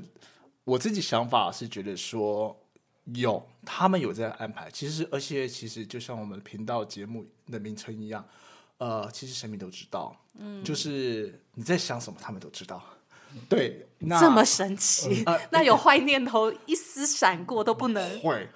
[0.64, 2.54] 我自己想法是觉得说
[3.14, 4.70] 有，他们有在安排。
[4.70, 8.22] 其实，而且其实就像我们频道节目的名称一样，
[8.76, 12.84] 呃，其实神明都知道，嗯，就是你在想什么，他们都知道。
[13.48, 18.20] 对，那这么神奇， 那有坏念头一丝闪过都不能。
[18.20, 18.48] 会，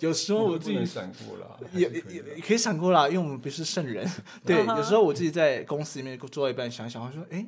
[0.00, 2.02] 有时候我自己闪过了， 也也
[2.36, 4.08] 也可以闪过啦，因为我们不是圣人。
[4.44, 7.46] 对，有时候我自己在公司里面做到一半，想想，我说，哎，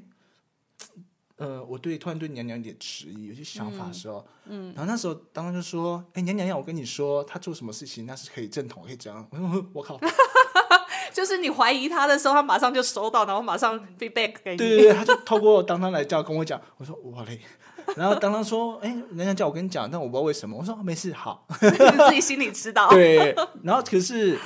[1.37, 9.27] 呃，我对突然对娘娘有点迟疑，有些想法的时候，嗯，然后那时候当时就说，哎，娘娘娘，我跟你说，他做什么事情那是可以正统，可以这样。
[9.31, 10.01] 我说，我靠。
[11.12, 14.57] 就是你怀疑他的时候，他马上就收到，然后马上 feedback 给你。
[14.57, 17.40] 对对对，他就 透过当当来叫跟我讲，我说哇嘞，
[17.97, 20.57] 然后当当说，哎，人家叫我跟你讲，但我不知道为什么。
[20.57, 22.88] 我说没事，好，自己心里知道。
[22.90, 24.38] 对，然后可是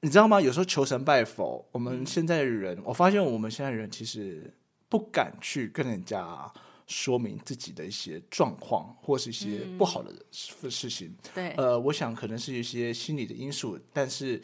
[0.00, 0.40] 你知道吗？
[0.40, 4.52] 有时候求神拜佛，我们现在的人，我发现我们现在人其实
[4.88, 6.50] 不敢去跟人家
[6.86, 11.14] 说明自己的一些状况，或是一些不好的事事情。
[11.34, 14.40] 对，呃，我想可能是一些心理的因素，但是。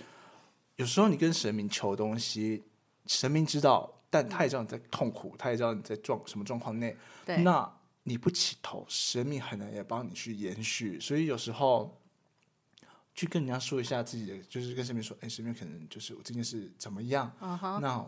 [0.76, 2.62] 有时候你跟神明求东西，
[3.06, 6.96] 神明知道，但他也知道你在痛苦，他也知道你在状什么状况内。
[7.24, 7.70] 对，那
[8.02, 11.00] 你不起头，神明很难也帮你去延续。
[11.00, 12.00] 所以有时候
[13.14, 17.32] 去跟人家说一下自己的，就是跟神明说：“哎，神明可能就是我这件事怎么样？
[17.80, 17.98] 那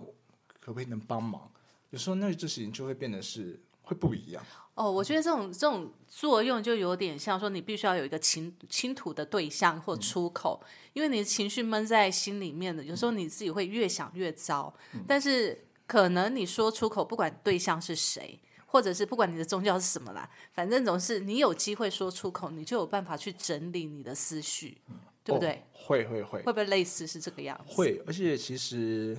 [0.60, 1.50] 可不可以能帮忙？”
[1.90, 4.44] 有时候那这事情就会变得是会不一样。
[4.78, 10.62] 哦，我觉得这种这种作用就有点像说，你必须要有一个倾倾吐的对象或出口，
[10.92, 14.72] 因为你的情绪闷在心里面的，有时候你自己会越想越糟。
[15.04, 24.78] 但是可能你说出口，不管对象是谁，或者是不管你的宗教是什么啦，反正总是你有机会说出口，你就有办法去整理你的思绪，
[25.24, 25.60] 对不对？
[25.72, 27.74] 会会会，会不会类似是这个样子？
[27.74, 29.18] 会，而且其实，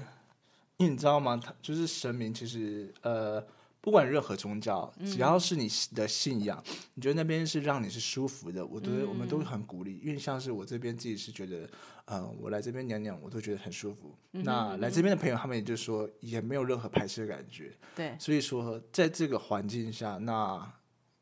[0.78, 1.36] 你知道吗？
[1.36, 3.46] 他就是神明，其实呃。
[3.82, 6.62] 不管任何宗教，只要是你的信仰，
[6.96, 10.00] 你觉得那边是让你是舒服的，我都我们都很鼓励。
[10.04, 11.68] 因为像是我这边自己是觉得，
[12.08, 14.14] 嗯，我来这边娘娘，我都觉得很舒服。
[14.32, 17.72] 那来这边的朋友，他们也就说也没有任何排斥的感觉。
[17.96, 20.74] 对，所以说在这个环境下，那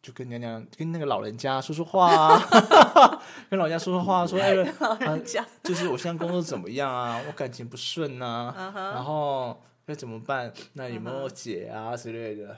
[0.02, 2.42] 就跟娘娘跟那个老人家说说话啊，
[3.52, 7.22] 跟老人家说说话， 说哎，老人家就是我现在工作怎么样啊？
[7.28, 9.62] 我感情不顺啊，然后。
[9.88, 10.54] 那怎么办？
[10.74, 12.58] 那有没有解啊之类的？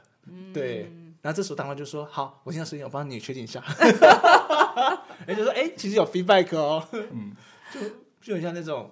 [0.54, 3.64] 对，然后这时候当官就说：“好，我现在声音，我帮你确定一下。
[5.26, 7.36] ”人，就说：“哎，其实有 feedback 哦。”嗯，
[7.72, 7.80] 就
[8.22, 8.92] 就很像那种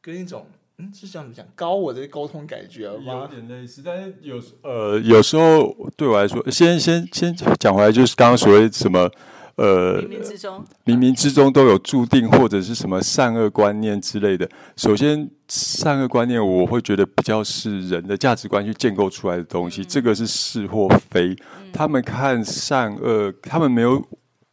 [0.00, 0.46] 跟一种
[0.78, 3.28] 嗯，是这样子讲高我的沟通感觉吗？
[3.30, 9.08] 有点类似，但是有呃，有时候对我来说，先先先讲回来，就是刚刚所谓什么。
[9.56, 14.48] 呃，冥冥之中，冥冥之中都有注定，或者是什么善恶观念之类的。
[14.76, 21.36] 首先，善恶观念我会觉得比较是人的价值观去建构出来的东西，这个是是或非。
[21.72, 24.02] 他们看善恶，他们没有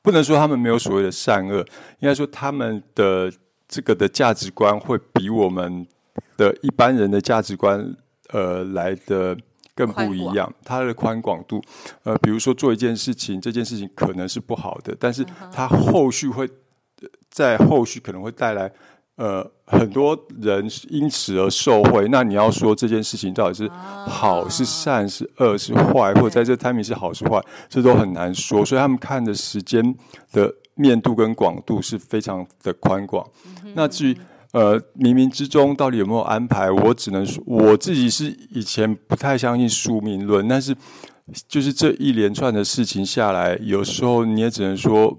[0.01, 1.59] 不能说他们没有所谓的善恶，
[1.99, 3.31] 应该说他们的
[3.67, 5.87] 这个的价值观会比我们
[6.35, 7.95] 的一般人的价值观
[8.31, 9.37] 呃来的。
[9.79, 11.61] 更不一样，它的宽广度，
[12.03, 16.49] 呃，比如说做一件事情，这件事情可能是不好的，但是它后续会
[17.29, 18.69] 在后续可能会带来
[19.15, 22.09] 呃很多人因此而受惠。
[22.11, 28.65] 那你要说这件事情到底是好是善是恶是坏，或者在这 timing 是好是坏，这都很难说。
[28.65, 29.95] 所以他们看的时间
[30.33, 33.25] 的面度跟广度是非常的宽广。
[33.73, 34.17] 那至于。
[34.51, 36.71] 呃，冥冥之中到底有没有安排？
[36.71, 40.75] 我只能说，我自己是以前不太相信宿命论，但是
[41.47, 45.15] 就是这一连串的事情下来，有时候你也只能说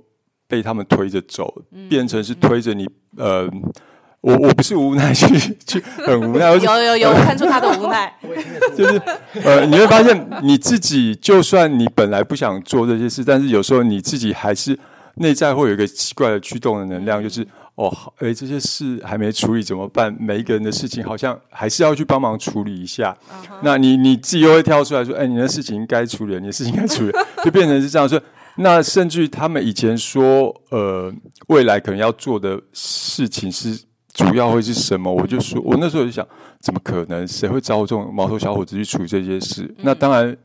[0.48, 2.88] 被他们推着走，变成是推着你。
[3.16, 3.48] 呃，
[4.20, 5.26] 我我不是无奈去
[5.64, 8.12] 去很无奈，有有有， 我看出他的无奈，
[8.76, 9.00] 就是
[9.44, 14.76] 呃，你会发现你自己，就算你本来不想做这些事，但是有时候你自己还是
[15.14, 17.46] 内在会有一个奇怪的驱动的能量，就是。
[17.80, 20.14] 哦，好，哎，这些事还没处理怎么办？
[20.20, 23.16] 每一个人的事情好像还是要去帮忙处理一下。
[23.62, 27.12] 那你你自己又会跳出来说：“哎，你的事情该处理，你的事情该处理。”
[27.42, 28.20] 就变成是这样说。
[28.56, 31.10] 那甚至于他们以前说，呃，
[31.46, 33.74] 未来可能要做的事情是
[34.12, 35.10] 主要会是什么？
[35.10, 36.26] 我就说，我那时候就想，
[36.60, 37.26] 怎么可能？
[37.26, 39.74] 谁会找我这种毛头小伙子去处理这些事？
[39.78, 40.36] 那当然，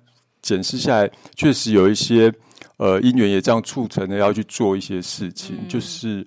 [0.41, 2.31] 检视下来，确实有一些
[2.77, 6.25] 呃因缘也这样促成的要去做一些事情，就是。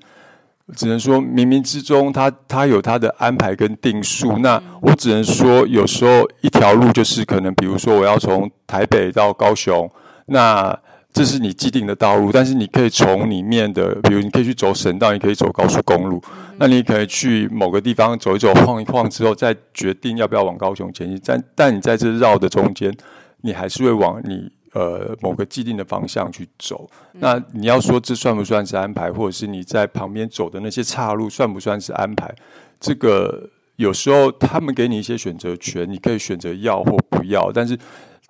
[0.76, 4.38] 只能说冥冥之中他他有他的安排跟定数。
[4.38, 9.90] 那我只能说，有时候一条路就是可能，比如说我要从台北到高雄，
[10.26, 10.78] 那
[11.10, 16.22] 这是你既定的道路，但是你可以从里面的，比如你可以去走省道，你可以走高速公路，
[16.58, 21.20] 那你可以去某个地方走一走、晃一晃之后，再决定要不要往高雄前进。
[21.24, 22.94] 但但你在这绕的中间，
[23.40, 26.88] 你还是会往你呃某个既定的方向去走。
[27.12, 32.34] 那你要说这算不算是安排，或者是你在旁边走的那些岔路算不算是安排？
[32.80, 37.78] 这个有时候他们给你一些选择权，你可以选择要或不要，但是。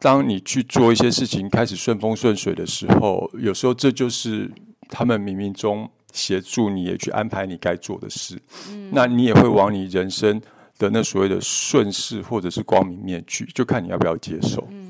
[0.00, 4.48] 当你去做一些事情开始顺风顺水的时候，有时候这就是
[4.88, 8.40] 他们冥冥中协助你也去安排你该做的事。
[8.70, 10.40] 嗯，那你也会往你人生
[10.78, 14.64] 的那所谓的顺势或者是光明面去，就看你要不要接受。
[14.70, 14.87] 嗯，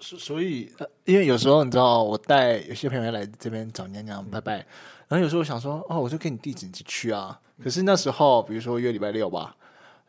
[0.00, 4.54] 所所以，呃，因为有时候你知道，我带有些朋友来这边找娘娘拜拜，
[5.08, 7.38] 然后有时候我想说，哦，我就给你地址你去啊。
[7.62, 9.54] 可是那时候，比如说约礼拜六吧，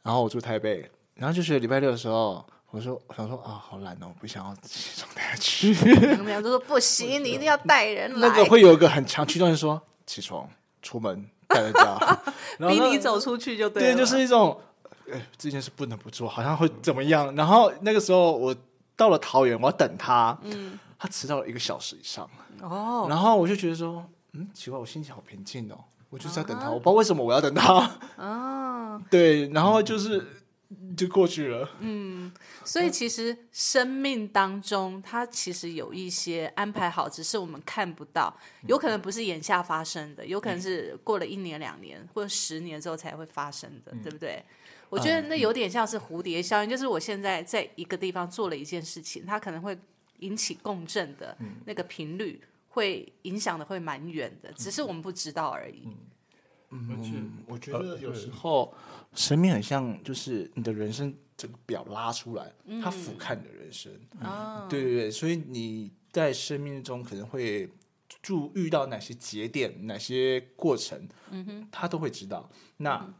[0.01, 2.45] 然后我住台北，然后就是礼拜六的时候。
[2.73, 5.73] 我说，我想说啊，好懒哦，不想要起床带他去。
[6.07, 8.29] 娘娘就说不行，你一定要带人来。
[8.29, 10.49] 那个会有一个很强驱动力，说起床、
[10.81, 12.21] 出门、带人家，
[12.69, 13.91] 逼你走出去就对。
[13.91, 14.57] 对，就是一种，
[15.11, 17.35] 哎，这件事不能不做，好像会怎么样。
[17.35, 18.55] 然后那个时候我
[19.01, 22.29] 到了桃园，我要等他，嗯，他迟到了一个小时以上。
[22.61, 25.77] 哦，然后我就觉得说，嗯，奇怪，我心情好平静哦，
[26.11, 27.91] 我就是在等他，我不知道为什么我要等他。
[28.17, 30.23] 哦， 对，然后就是。
[30.95, 31.69] 就过去了。
[31.79, 32.31] 嗯，
[32.63, 38.33] 所以其实生命当中，它其实有一些安排好，只是我们看不到。
[38.67, 44.41] 有可能不是眼下发生的，有可能是过了一年、两年或者十年之后才会发生的，对不对？
[44.91, 49.75] 我觉得那有点像是蝴蝶效应，就是我现在在一个地方做了一件事情，它可能会
[50.19, 51.35] 引起共振的
[51.65, 55.87] 那个频率，会影响的会蛮远的，只是我们不知道而已。
[56.69, 58.29] 嗯，我觉得有时。
[58.29, 58.73] 候
[59.13, 63.91] 生命很像，就是你的人生整个表拉出来，它俯瞰你的人生。
[64.19, 67.69] 啊，对对对，所以你在生命中可能会
[68.21, 72.49] 注遇到哪些节点、哪些过程，嗯哼，他都会知道。
[72.77, 73.13] 那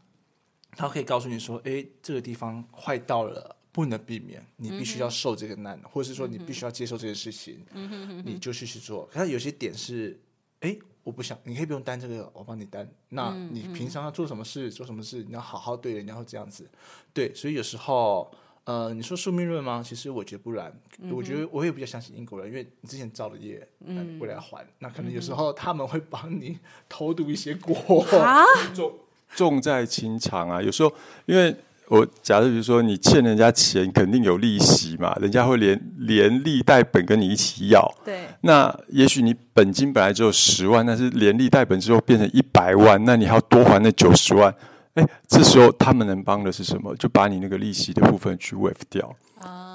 [0.76, 9.08] 他可以告诉你说：“哎，这个地方快到了，不能避免，你必须要受这个难，或者是说你必须要接受这件事情，嗯哼，你就去去做。
[9.12, 10.20] 可是有些点是，
[10.60, 12.88] 哎。”我不想，你可以不用担这个，我帮你担。
[13.08, 16.70] 那你平常要做什么事，做什么事，你要好好对人，然后这样子。
[17.12, 18.30] 对，所以有时候，
[18.62, 19.82] 呃，你说宿命论吗？
[19.84, 20.72] 其实我觉得不然。
[21.10, 24.64] 我觉得我也比较相信英国人，因为你之前造的业，嗯，未来还。
[24.78, 26.56] 那可能有时候他们会帮你
[26.88, 28.96] 偷渡一些锅啊，重
[29.34, 30.62] 重在情长啊。
[30.62, 30.92] 有时候
[31.26, 31.54] 因为。
[31.88, 37.86] 我假设比如说你欠人家钱，肯定有利息嘛，人家会连连利带本跟你一起要。
[38.02, 38.20] 对。
[38.42, 44.54] 那也许你本金本来只有十万，但是连利带本之后变成一百万，那你还要多还那九十万。
[44.94, 46.96] 哎，这时候他们能帮的是什么？
[46.96, 49.14] 就把你那个利息的部分去 waive 掉。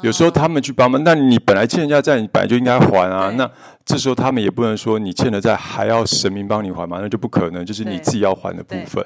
[0.01, 3.29] 有时候他们去帮忙，那你本来欠人家债，你本来就应该还啊。
[3.37, 3.47] 那
[3.85, 9.05] 这时候他们也不能说你欠的债还要神明帮你还嘛，那就不可能，就是你自己要还的部分。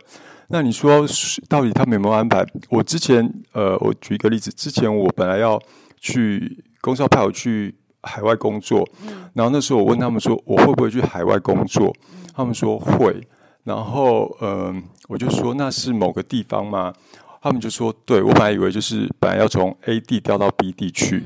[0.52, 1.06] 那你说
[1.48, 2.46] 到底他们有没有安排？
[2.70, 5.58] 我之前呃，我举一个例子，之前我本来要
[6.00, 7.74] 去公司要派我去
[8.04, 8.86] 海外工作，
[9.34, 11.96] 然后那时候我问他们说我会不会去海外工作，
[12.36, 13.26] 他们说会，
[13.64, 16.94] 然后嗯，我就说那是某个地方吗？
[17.42, 21.24] 他们就说对，我本来以为就是本来要从 A 地调到 B 地去，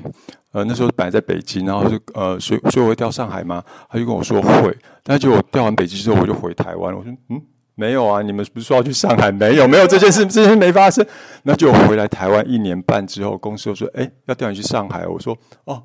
[0.52, 3.64] 呃，那时候本来在北京，然后就呃，所以所以我会调上海吗？
[3.90, 7.42] 他就跟我说会，但是结果调完北京之后我就回台湾，我说嗯。
[7.76, 9.32] 没有啊，你们不是说要去上海？
[9.32, 11.06] 没有，没有这件事，这件事没发生。
[11.44, 15.84] 那就回来台湾一年半之后，公司又说：“哎，要调你去上海。”我说：“哦，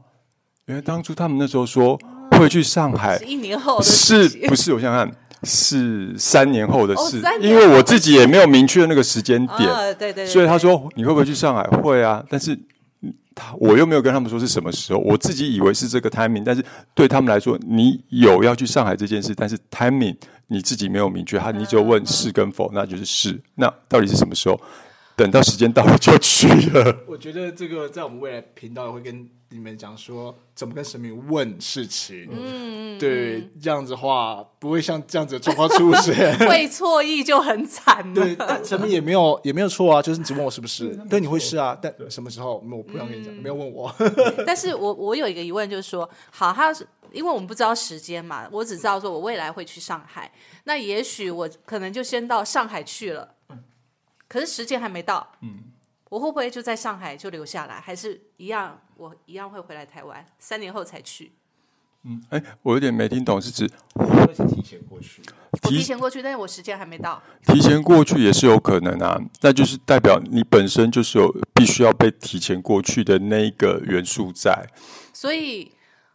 [0.66, 1.98] 原来当初他们那时候说
[2.32, 4.72] 会去上海，一年后是不是？
[4.72, 9.68] 我想想看，是三年后的事，因为我自己也没有明确那个时间点。
[9.98, 11.62] 对对，所以他说你会不会去上海？
[11.64, 12.58] 会啊，但是。
[13.34, 20.16] 他我又没有跟他们说是什么时候，我自己以为是这个 timing，但是对他们来说，你有要去上海这件事，但是 timing
[20.48, 24.60] 你自己没有明确，他你只有问是跟否，那就是是，那到底是什么时候？
[25.16, 27.04] 等到时间到了就去了。
[27.06, 32.28] 我觉得这个在我们未来频道会跟你们讲说，怎么跟神明问事情。
[32.30, 38.14] 嗯，对，这样子话不会像这样子的状况出现， 会错意就很惨。
[38.14, 40.94] 对，但神明也没有也没有错啊，就是你只问我是不是？
[41.08, 42.64] 对，你会是啊，但什么时候？
[42.70, 43.92] 我不想跟你讲，没有问我。
[44.46, 50.30] 但是我我有一个疑问，就是说，好，他是因为我们不知道时间嘛，我只知道说我未来会去上海，
[50.64, 53.34] 那也许我可能就先到上海去了。
[54.28, 55.58] 可是时间还没到，嗯，
[56.10, 61.32] 我会不会就在上海就留下来，还是一样，我一样会回来台湾，三年后才去？
[62.02, 65.22] 嗯哎，我有点没听懂，是指会提前过去。
[65.62, 67.22] 提提前过去，但是我时间还没到。
[67.46, 74.66] 提前过去也是有可能啊，那就是代表你本身就是有必须要被提前过去的那一个元素在。
[75.12, 75.70] 所以，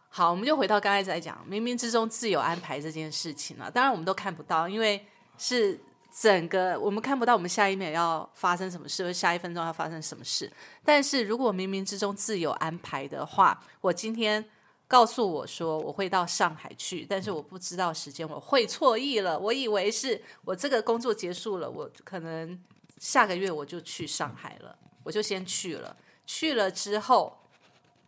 [0.08, 3.70] 好，我们就回到刚才在讲冥冥之中自有安排这件事情了。
[3.70, 5.06] 当然，我们都看不到，因为
[5.38, 5.80] 是
[6.18, 10.50] 整个我们看不到我们下一秒要发生什么事，或下一分钟要发生什么事。
[10.82, 14.42] 但是如果冥冥之中自有安排的话，我今天
[14.88, 19.38] 告诉我说我会到上海去，但是我不知道时间，我会错意了。
[19.38, 22.58] 我以为是我这个工作结束了，我可能
[22.98, 25.94] 下个月我就去上海了，我就先去了。
[26.24, 27.36] 去了之后，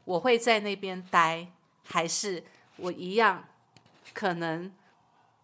[0.06, 1.46] 我会在那边待，
[1.84, 2.42] 还是
[2.76, 3.44] 我一样
[4.14, 4.72] 可能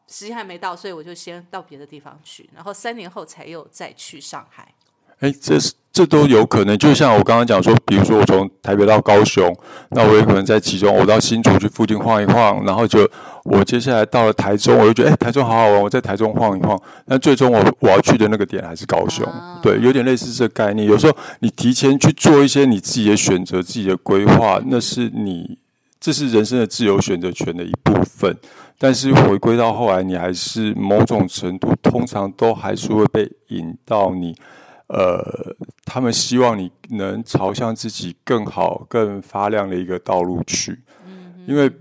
[0.09, 4.73] 时间还没到，所以我就先到别的地方去，然后三年后才又再去上海。
[5.21, 6.77] 哎，这是这都有可能。
[6.77, 9.57] 就像我刚刚讲说，比如说我从台北到高雄，
[9.91, 13.09] 那我有可能在其中，我到新竹去附近晃一晃，然后就
[13.45, 16.79] 我接下来到了台中，我就觉得哎，台中好好玩，我在台中晃一晃。
[17.07, 19.25] 那最终我我要去的那个点还是高雄，
[19.63, 20.87] 对，有点类似这个概念。
[20.87, 25.57] 有时候你提前去做一些你自己的选择、自己的规划，那是你
[26.05, 28.37] 这是人生的自由选择权的一部分。
[28.77, 34.37] 但是回归到后来，你还是某种程度，通常都还是会被引到你。
[34.89, 35.25] 呃，
[35.87, 40.79] 他们希望你能朝向自己更好、更发亮的一个道路去，
[41.47, 41.73] 因为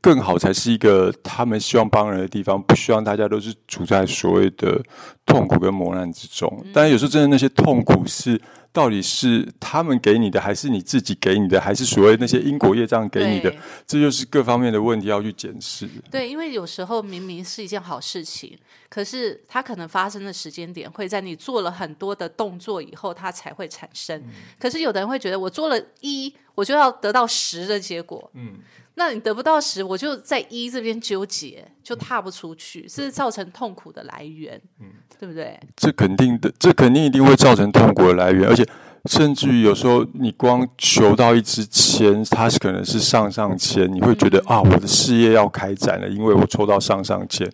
[0.00, 4.82] 更好才是一个他们希望帮人的地方，不希望大家都是处在所谓的
[5.26, 6.64] 痛苦跟磨难之中。
[6.72, 8.40] 但是有时候，真的那些痛苦是。
[8.72, 13.52] 到底是他们给你的，还是你自己给你的，还是所谓那些因果业障给你的？
[13.86, 15.88] 这就是各方面的问题要去检视。
[16.10, 18.56] 对，因为有时候明明是一件好事情，
[18.88, 24.22] 可是它可能发生的时间点会在你做了很多的动作以后，它才会产生。
[24.58, 28.30] 可是有的人会觉得，我做了一，我就要得到十的结果。
[28.34, 28.58] 嗯。
[28.98, 34.86] 那你得不到时，我就在一这边纠结，就踏不出去，是造成痛苦的来源，嗯，
[35.18, 35.58] 对不对？
[35.76, 38.66] 这肯定的，这肯定一定会造成痛苦的来源，而且
[39.04, 47.48] 甚至于有时候你光求到一支签，它是可能是上上签，你会觉得啊，我的事业要开展了，因为我抽到上上签。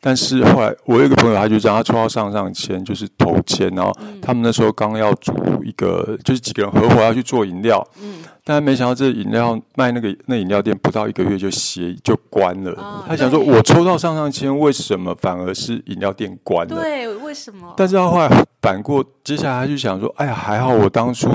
[0.00, 3.92] 但是后来，我有一个朋友，他就这样，他抽到上上签，就是头签，然后
[4.22, 5.34] 他们那时候刚要组
[5.64, 13.04] 一个，就是几个人合伙要去做饮料，嗯，但没想到这饮料卖那个那饮料店不到一个月就歇就关了。
[13.08, 16.80] 他想说，我抽到上上签，为什么反而是饮料店关了？
[16.80, 17.74] 对，为什么？
[17.76, 21.28] 但是他后来反过，接下来他就想说，哎呀，还好我当初。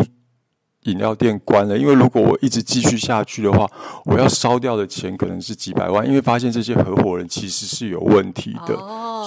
[0.85, 3.67] 饮料店关了，因为如果我一直继续下去的话，
[4.05, 6.07] 我要烧掉的钱可能是几百万。
[6.07, 8.75] 因为发现这些合伙人其实是有问题的，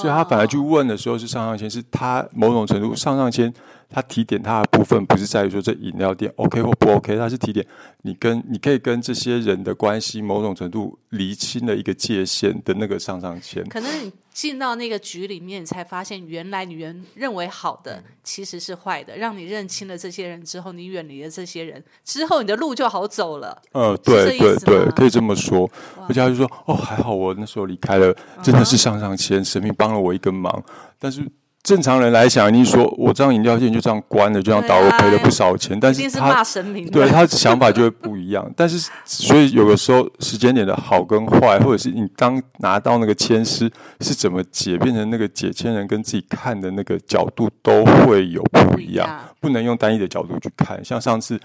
[0.01, 3.53] 所以他本来去问的时候是上上签，是他某种程度上上签。
[3.89, 7.64] 他提点他的部分不是在于说这饮料店 OK 或不 OK，他是提点
[8.03, 13.64] 你跟你可以跟这些人的关系某种程度厘清了一个界限的那个上上签。
[13.68, 19.16] 可能你进到那个局里面，你才发现原来你原认为好的其实是坏的。
[19.16, 23.62] 让你认清了这些人之后，你远离了这些人之后，你的路就好走了。
[23.72, 25.70] 呃，对对对，可以这么说。
[26.07, 30.62] 而且他就说：“哦，还好我那时候离开了，真的是上上签，神明帮了我一根忙。”
[30.99, 31.26] 但是。
[31.67, 35.77] 正常人来想，你说我这样饮料店就这样关了，就这样倒，我赔了不少钱。
[35.81, 36.45] 但是他
[36.93, 38.49] 对他想法就会不一样。
[38.57, 43.69] 但是所以有的时候时间点的好跟坏，或者是你刚拿到那个签师
[44.01, 50.81] 是怎么解，变成那个解签人跟自己看的那个角度都会有不一样，不能用单一的角度去看。
[50.85, 51.37] 像上次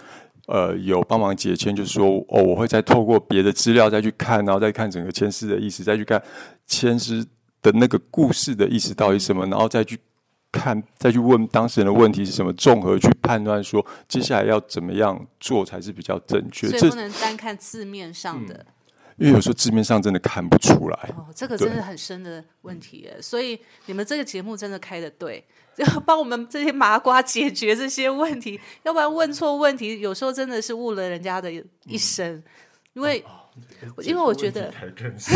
[0.46, 6.22] 呃有帮忙解签，就是说哦，我会再透过别的资料再去看，然后再看整个签诗的意思，再去看
[6.68, 7.26] 签诗
[7.64, 9.98] 的那个故事的意思到底什么，然后再去。
[10.52, 16.68] 看，再去问当事人的问题是什么，综合去判断说接下来要怎么样做才是比较正确。
[16.70, 18.66] 所以不能单看字面上的，
[19.18, 21.14] 因为有时候字面上真的看不出来。
[21.16, 23.10] 哦，这个真的很深的问题。
[23.22, 25.44] 所以你们这个节目真的开的对，
[25.78, 31.52] 要 帮我们这些麻瓜解决这些问题，要不然问错问题，有时候真的是误了人家的
[31.86, 32.44] 一生。
[32.94, 33.24] 因为，
[34.04, 34.74] 因为我觉得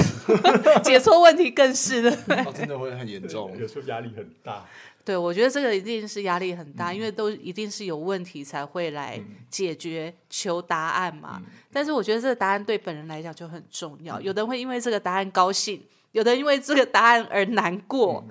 [0.84, 2.11] 解错问题更是的，
[2.53, 4.66] 真的会很严重，有时候压力很大。
[5.03, 11.39] 对，我觉得这个一定是压力很大，因为都一定是有问题才会来解决求答案嘛。
[11.72, 14.20] 但是我觉得这个答案对本人来讲就很重要。
[14.20, 18.26] 有的人会因为这个答案高兴，有的人因为这个答案而难过，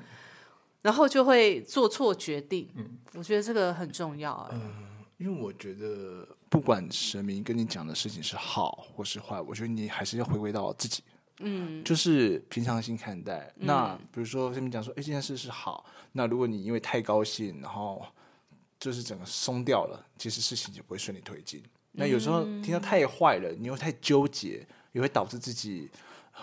[0.82, 2.68] 然后就会做错决定。
[3.14, 4.50] 我觉得这个很重要。
[4.52, 4.72] 嗯，
[5.18, 11.02] 因为我觉得不管神明跟你讲的事情是好或是坏，我觉得你还是要回归到自己。
[11.40, 13.52] 嗯，就是平常心看待。
[13.56, 15.84] 那比如说，神明讲说，哎，这件事是好。
[16.12, 18.06] 那如果你因为太高兴，然后
[18.78, 21.60] 就是整个松掉了，其实事情就不会顺利推进。
[21.90, 25.90] 那有时候听到太坏了，你又太纠结，也会导致自己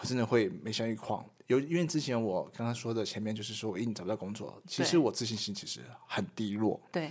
[0.03, 1.25] 真的会没相一况。
[1.47, 6.77] 有因为之前我刚刚说的前面就是说我一直找不到工作，其实我自信心其实很低落。
[6.91, 7.09] 对，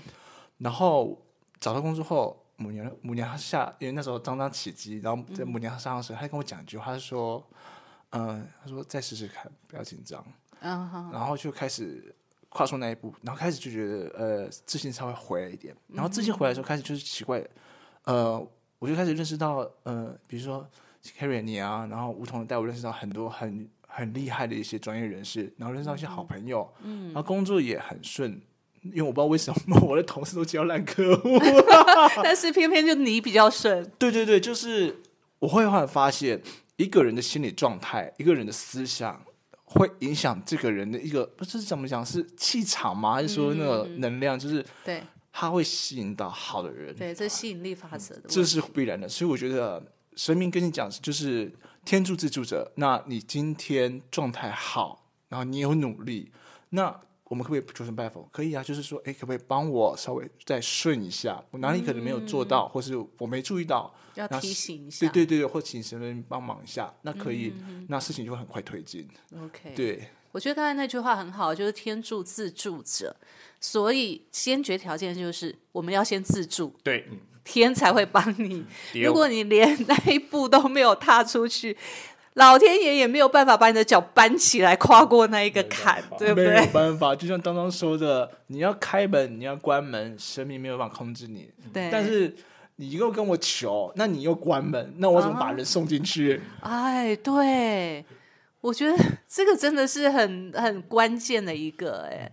[0.59, 1.19] 然后
[1.59, 7.43] 找到工作后，母娘母娘她下，因为那时候刚刚起机，然后嗯在母娘上的时候，她跟我讲一句话，她说
[8.13, 10.23] ：“嗯、她说再试试看，不要紧张。”
[10.61, 12.15] 嗯，然后就开始
[12.51, 17.43] 跨出那一步，然后开始就觉得呃自信稍微回来一点，然后自信回来的时候开始就是奇怪，
[18.05, 18.47] 呃，
[18.79, 20.69] 我就开始认识到呃，比如说
[21.03, 28.39] Carrie 你啊，然后梧桐带我认识到很多很很厉害的一些专业人士，然后认识到一些好朋友，嗯，然后工作也很顺。
[28.83, 31.39] 因为我不知道为什么我的同事都交烂客户，
[32.25, 35.03] 但是偏偏就你比较顺，对对对，就是
[35.39, 36.41] 我会忽然发现，
[36.77, 39.23] 一个人的心理状态，一个人的思想，
[39.65, 43.15] 会影响这个人的一个不是怎么讲，是气场吗？
[43.15, 44.39] 还是说那个能量？
[44.39, 45.03] 就是对
[45.33, 49.09] 他会吸引到好的人，对，这是吸引力法则的这是必然的。
[49.09, 49.83] 所以我觉得
[50.17, 51.53] 神明跟你讲，就是
[51.85, 52.73] 天助自助者。
[52.77, 56.33] 那你今天状态好，然后你有努力，
[56.71, 57.01] 那
[57.31, 58.29] 我们可不可以求神拜佛？
[58.33, 61.41] 可以啊，就是说，哎，可不可以帮我稍微再顺一下？
[61.53, 63.95] 我哪里可能没有做到，或是我没注意到？
[64.17, 67.55] 要提醒一下，对对对对，或请神人帮忙一下，那可以，
[67.87, 69.09] 那事情就会很快推进。
[69.41, 73.15] ，OK，对，我觉得刚才那句话很好，就是天助自助者，
[73.61, 77.09] 所以先决条件就是我们要先自助，对，
[77.45, 78.67] 天才会帮你。
[78.95, 81.77] 如果你连那一步都没有踏出去，
[82.35, 86.67] 老天爷也没有办法把你的脚搬起来跨过那一个坎，对不没有对？
[86.69, 91.51] 办法，就像刚刚说的，你要开门，你要关门，神明没有办法控制你。
[91.73, 92.33] 对，但是
[92.77, 96.41] 你又跟我求，那你又关门，那我怎么把人送进去？
[96.61, 98.05] 哎，对，
[98.61, 98.97] 我觉得
[99.29, 102.31] 这个真的是很很关键的一个，哎，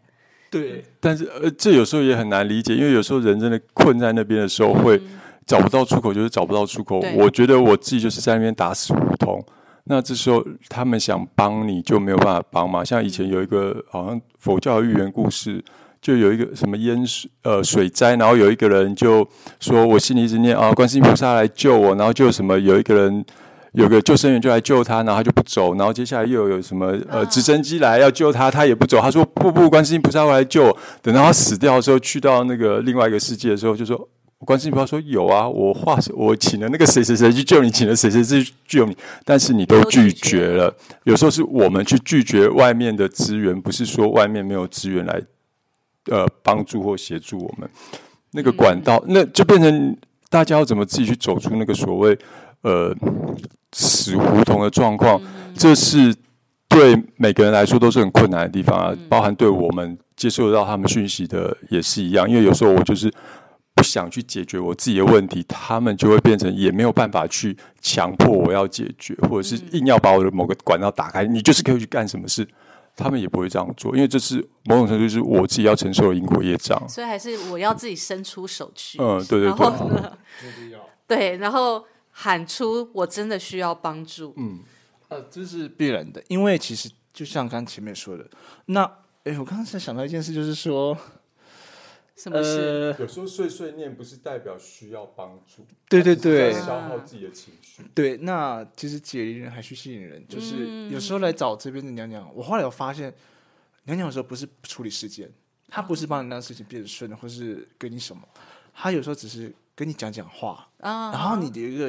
[0.51, 5.01] 对，但是呃，这有时候也很难理解，因为有时候人真的困在那边的时候，会
[5.47, 7.03] 找不到出口，就是找不到出口。
[7.15, 9.43] 我觉得我自己就是在那边打死胡同。
[9.87, 12.83] 那这时候他们想帮你就没有办法帮嘛。
[12.83, 15.63] 像以前有一个好像佛教的寓言故事，
[16.01, 19.27] 就有一个什么淹水呃水灾，然后有一个人就
[19.59, 23.25] 说我心里一直念啊，观世音菩萨来救我，然后就什么有一个人。
[23.73, 28.99] 有个救生员就来救他，然后他就不走，然后接下来又有什么呃直升机来要救他，他也不走。
[28.99, 30.77] 他说不不，观世音菩萨会来救我。
[30.99, 34.09] 等到他死掉的时候，去到那个另外一个世界的时候，就说
[34.45, 40.73] 观世音菩萨说有啊，我画我请了那个谁谁谁去救你，请了谁谁谁去救你，但是你都拒绝了。
[41.05, 45.21] 有时候是我们去拒绝外面的资源，不是说外面没有资源来
[46.11, 47.67] 呃帮助或协助我们。
[48.31, 49.97] 那个管道，那就变成
[50.29, 52.15] 大家要怎么自己去走出那个所谓
[52.61, 52.95] 呃
[53.71, 55.19] 死胡同的状况，
[55.55, 56.13] 这是
[56.67, 63.11] 对每个人来说都是很困难的地方啊，包含对我们接受到他们讯息的也是一样，因为有时候我就是
[63.77, 72.45] 不想去解决我自己的问题，他们就会变成也没有办法去强迫我要解决，或者是硬要把我的某个管道打开，你就是可以去干什么事。
[72.99, 76.83] 他们也不会这样做，因为这是某种程度是我自己要承受的因果业障。
[76.89, 79.67] 所以还是我要自己伸出手去，嗯，对对然对。
[79.67, 80.17] 后呢，
[81.05, 84.61] 对，然后喊出我真的需要帮助，嗯
[85.09, 88.25] 呃，这是必然的，因为其实就像刚前面说的，
[88.65, 88.81] 那
[89.25, 90.97] 哎，我刚刚才想到一件事，就是说，
[92.17, 92.37] 什么
[92.99, 97.83] 有时候碎碎念不是代表需要帮助，对对对消耗自己的情绪。
[97.93, 103.13] 对，那其实解离人还需吸引人，就是有时候来找这边的娘娘，我后来有发现，
[103.83, 105.29] 娘娘有时候不是处理事件，
[105.69, 108.23] 她不是帮你让事情变得顺，或是给你什么，
[108.73, 111.87] 她有时候只是跟你讲讲话，啊，然后你的一个，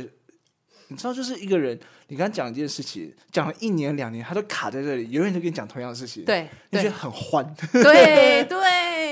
[0.88, 7.54] 你知道，就是一个人，你跟他讲一件事情，讲了一年两年，他都卡在这里，永远都跟你讲同样的事情，，对对你觉得很欢。
[7.72, 8.44] 对 对，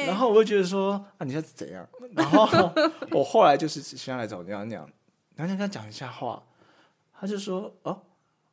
[0.06, 1.86] 然后我就觉得说，啊，你现在是怎样？
[2.14, 2.72] 然后
[3.10, 4.88] 我后来就是先来找娘娘，
[5.36, 6.42] 娘娘跟他讲一下话，
[7.18, 8.00] 他就说，哦，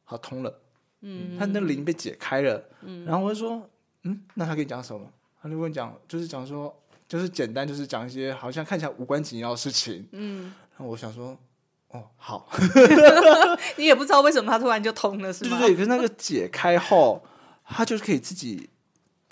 [0.04, 0.62] 好通了，
[1.02, 3.70] 嗯，他那灵被解开了，嗯，然后我就说，
[4.04, 5.08] 嗯，那他跟你讲什么？
[5.42, 6.74] 他就跟你讲，就是讲说，
[7.08, 11.38] 就是简单，就是讲一些好像看起来无关紧要的事情，嗯，然后我想说，
[11.90, 12.50] 哦，好，
[13.78, 15.60] 你也不知道为什么他突然就通了，是吗？
[15.60, 17.22] 对对对，可是那个解开后，
[17.66, 18.70] 他就是可以自己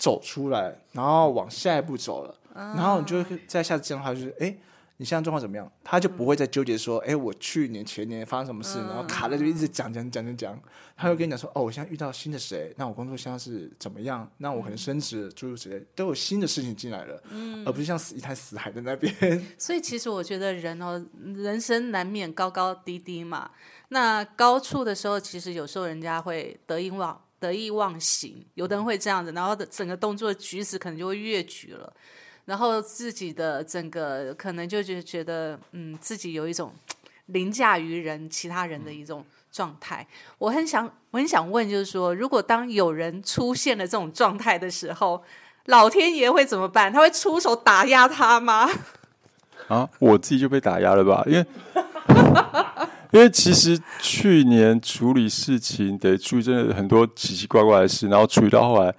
[0.02, 2.34] 走出来，然后往下一步走了。
[2.52, 4.52] 然后你就会在下次见到他，就是哎，
[4.96, 5.70] 你现在状况怎么样？
[5.84, 10.60] 他就不会再纠结说，哎，我去年前年发生什么事，然后卡在这边一直讲讲讲讲讲。
[10.96, 14.28] 他会跟你讲说，哦，我现在遇到新的谁，那我工作现在是怎么样？
[14.38, 19.46] 那我可能升职，诸如此类，都有新的事情进来了，嗯而不是像死一滩死海在那边。
[19.56, 21.00] 所以其实我觉得人哦，
[21.36, 23.52] 人生难免高高低低嘛。
[23.90, 31.92] 那高处的时候，其实有时候人家会得意忘得意忘形，有的人会这样子，然后整个动作举止可能就会越举了，
[32.44, 36.72] 然后自己的整个可能就觉觉得，嗯，自己有一种
[37.26, 40.06] 凌驾于人其他人的一种状态。
[40.38, 45.24] 我很想，我很想问，就是说，如果当有人出现了这种状态的时候，
[45.66, 46.92] 老天爷会怎么办？
[46.92, 48.70] 他会出手打压他吗？
[49.68, 51.24] 啊，我自己就被打压了吧？
[51.26, 51.46] 因为
[53.12, 58.94] 因为其实去年处理事情得注意真的很多奇奇怪怪的事，然后处理到后来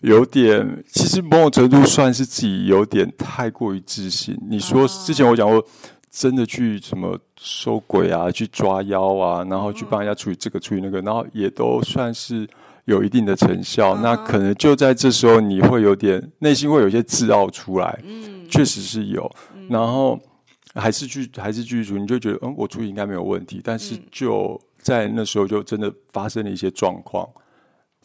[0.00, 4.36] 有点，其实某种程度算是自己有点太过于自信。
[4.50, 5.64] 你说之前我讲过，
[6.10, 12.48] 真的去什么收鬼啊，去抓妖啊，然后去帮人家处理这个处理那个，然后也都算是
[12.86, 13.96] 有一定的成效。
[13.98, 18.00] 那可能就在这时候，你会有点内心会有一些自傲出来。
[18.04, 19.30] 嗯，确实是有，
[19.70, 20.18] 然后。
[20.74, 23.60] 还是去还是继续处理，你就觉得嗯，我处理应该没有问题。
[23.62, 27.28] 但是就在那时候，就真的发生了一些状况。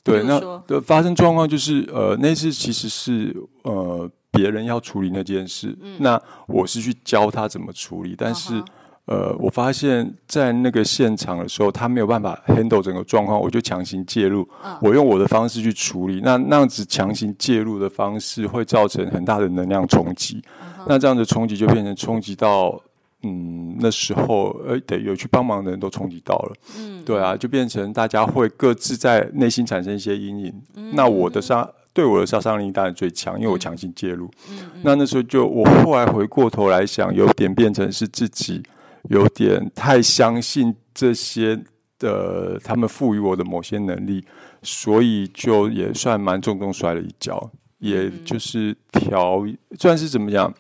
[0.03, 8.15] 对，那的发生状况就是呃，那次其实是呃别人要处理那件事，那我是去教他怎么处理。
[8.17, 8.63] 但是
[9.09, 14.47] 呃，我发现在那个现场的时候，他没有办法 handle 整个状况，我就强行介入，
[14.81, 16.21] 我用我的方式去处理。
[16.23, 20.43] 那那样子强行介入的方式会造成很大的能量冲击。
[20.87, 22.79] 那这样的冲击就变成冲击到，
[23.23, 30.53] 嗯，那时候，呃，得有去帮忙的人都冲击到了，嗯，对啊，就变成大家会各自在内心产生一些阴影。
[30.93, 34.29] 那我的杀对我的杀伤力当然最强，因为我强行介入。
[34.51, 38.61] 嗯，那那时候就我后来回过头来想，有点变成是自己
[39.03, 41.59] 有点太相信这些
[41.97, 44.23] 的他们赋予我的某些能力，
[44.61, 49.45] 所以就也算蛮重重摔了一跤，也就是调
[49.79, 50.53] 算是怎么讲。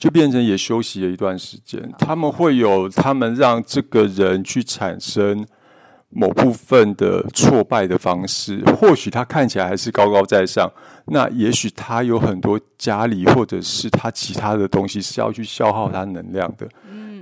[0.00, 5.44] 就变成也休息了一段时间，他们会有他们让这个人去产生
[6.08, 10.70] 某部分的挫败的方式，或许他看起来还是高高在上，
[11.06, 16.68] 那也许他有很多家里或者是他其他的东西是要去消耗他能量的。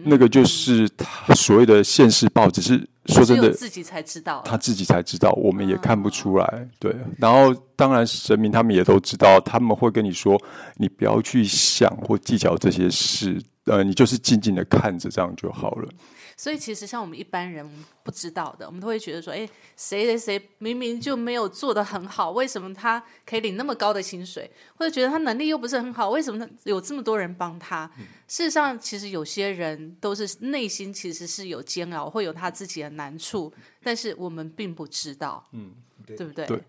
[0.07, 6.69] 那个就是他所谓的现世报，只是说真的，自己才知道，他自己才知道，我们也看不出来。
[6.79, 10.41] 对，然后当然神明他们也都知道，他们会跟你说，
[10.77, 15.89] 你不要去想或计较这些事，呃，你就是静静的看着，这样就好了。
[16.37, 17.67] 所以其实像我们一般人
[18.03, 24.51] 不知道的，我们都会觉得说，哎，谁谁谁明明就没有做的很好，为什么他可以领那么高的薪水？
[24.77, 27.91] 或者觉得他能力又不是很好，为什么他有这么多人帮他？
[28.29, 33.51] 事实上，其实有些人都是内心其实是有煎熬，会有他自己的难处，
[33.83, 35.73] 但是我们并不知道，嗯，
[36.07, 36.47] 对不对？
[36.47, 36.61] 对。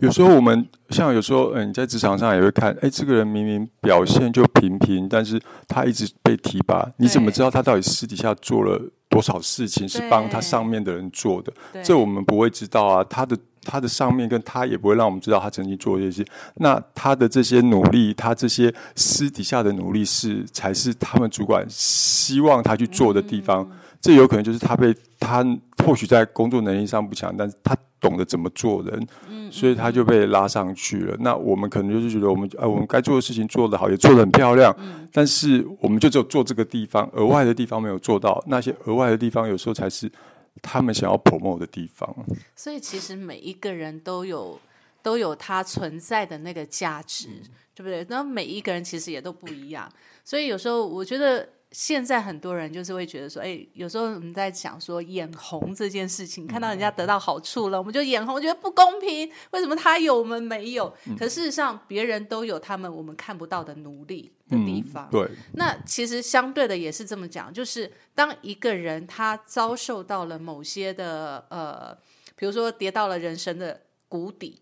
[0.00, 11.52] 有时候我们像有时候，嗯，在职场上也会看，哎，这个人明明表现就平平，但是他一直被提拔，你怎么知道他到底私底下做了多少事情是帮他上面的人做的？
[11.82, 13.04] 这我们不会知道啊。
[13.04, 16.24] 他的他的上面跟他也不会让我们知道他曾经做这些。
[16.56, 23.70] 那他的这些努力，他这些私底下的努力是才是他们主管希望他去做的地方。
[24.04, 25.42] 这有可能就是他被他
[25.82, 29.08] 或许在工作能力上不强，但是他懂得怎么做人，
[29.50, 31.16] 所以他就被拉上去了。
[31.20, 34.76] 那我们可能就是觉得我们呃我们该做的事情做得好，也做得很漂亮，
[35.10, 38.44] 但是我们就只有做这个地方，额外的地方没有做到。
[38.46, 40.12] 那些额外的地方，有时候才是
[40.60, 42.14] 他们想要 promote 的地方。
[42.54, 44.60] 所以其实每一个人都有
[45.02, 47.28] 都有他存在的那个价值，
[47.74, 48.04] 对不对？
[48.10, 49.90] 那每一个人其实也都不一样。
[50.22, 51.48] 所以有时候我觉得。
[51.74, 59.28] 现在很多人就是会觉得说，哎，有时候我们在讲说眼红这件事情，看到人家得到好处了，我们就眼红，觉得不公平。
[59.50, 60.94] 为什么他有我们没有？
[61.18, 65.08] 可事实上，别人都有他们我们看不到的努力的地方。
[65.10, 65.28] 对。
[65.54, 71.92] 那其实相对的也是这么讲，就是当一个人他遭受到了某些的呃，
[72.36, 74.60] 比如说跌到了人生的谷底。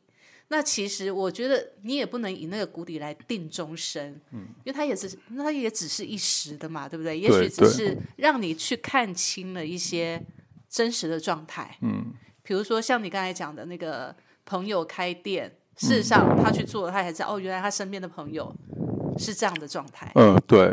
[0.52, 7.18] 那其实我觉得你也不能以那个谷底来定终身，嗯，因为他也是，那他也只是一时的嘛，对不对？
[7.18, 10.22] 也许只是让你去看清了一些
[10.68, 18.54] 真实的状态，嗯，比如说像你刚才讲的那个朋友开店，事实上他去做，他才知道哦，原来他身边的朋友
[19.16, 20.70] 是这样的状态，嗯，对。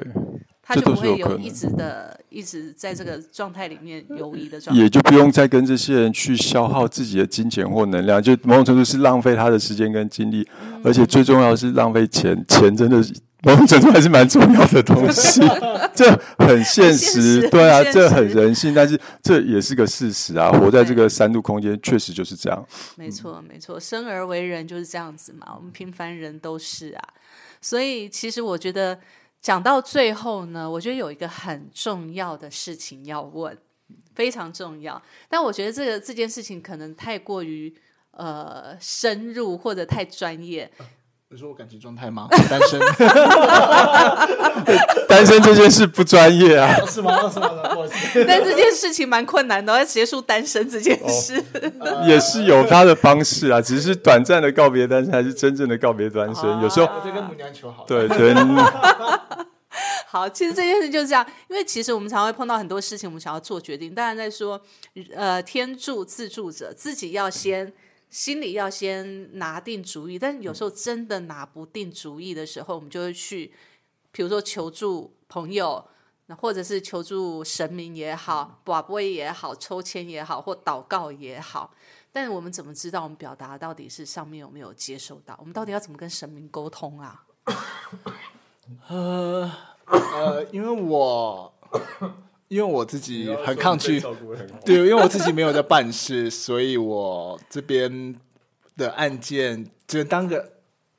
[0.69, 10.47] 他就不会有一直的一直在这个状态里面游移的状态，也就不用再跟这些人去消耗自己的金钱或能量，就某种程度是浪费他的时间跟精力，
[10.83, 13.11] 而且最重要的是浪费钱，钱真的是
[13.41, 15.41] 某种程度还是蛮重要的东西，
[15.95, 16.05] 这
[16.37, 22.63] 很现实，对啊，这很人性，但是这也是个事实啊，活在这个三度空间，确实就是这样。
[22.95, 27.01] 没错，没错，生而为人就是这样子嘛，我们平凡人都是啊，
[27.59, 28.99] 所以其实我觉得。
[29.41, 33.57] 讲到最后呢，我觉得有一个很重要的事情要问，
[34.13, 35.01] 非常重要。
[35.29, 37.73] 但我觉得这个这件事情可能太过于
[38.11, 40.69] 呃深入或者太专业。
[41.31, 42.27] 你说我感情状态吗？
[42.49, 42.79] 单身。
[45.07, 46.73] 单身这件事不专业啊。
[46.87, 47.29] 是吗？
[47.31, 47.49] 是吗？
[47.71, 51.35] 不好意思， 但这件事情蛮困难的，要结束单身这件哦事。
[52.07, 56.43] 也是有他的方式啊，只是短暂的告别单身，还是真正的告别单身。
[56.61, 57.85] 有时候，我在跟母娘求好。
[57.87, 58.33] 对 对，
[60.07, 64.59] 好，其实这件事就是这样，因为其实我们常会碰到很多事情，我们想要做决定，当然在说，
[65.15, 67.71] 呃，天助自助者，自己要先
[68.09, 73.53] 心里要先拿定主意，但有时候真的拿不定主意的时候，我们就会去，
[74.11, 75.85] 比如说求助朋友。
[76.31, 81.73] 那或者是求助神明也好，卜龟也好，抽签也好，或祷告也好，
[82.11, 85.35] 但我们怎么知道我们表达到底是上面有没有接收到？
[85.39, 87.25] 我们到底要怎么跟神明沟通啊？
[88.89, 89.51] 呃
[89.89, 91.51] 呃，因为我
[92.49, 94.01] 因为我自己很抗拒，
[94.65, 98.13] 对，因为我自己没有在办事，所以我这边
[98.75, 100.51] 的案件只能当个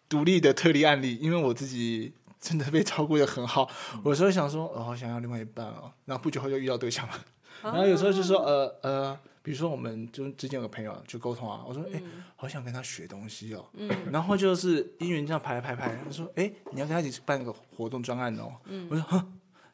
[0.09, 3.68] 独立的特例案例，因为我自己真的被照顾的很好。
[4.03, 7.14] 我有时候想说，哦，好想要另外一半哦，然后不久后就遇到对象了，
[7.62, 9.18] 然后有时候就说，呃呃。
[9.42, 12.03] 比如说，我们就之前有个朋友就沟通啊，我说，哎、
[12.36, 13.64] 好想跟他学东西哦，
[14.12, 18.53] 然后就是因缘这样排排排，他说，哎、你要跟他一起办个活动专案哦，
[18.90, 19.32] 我说，哼，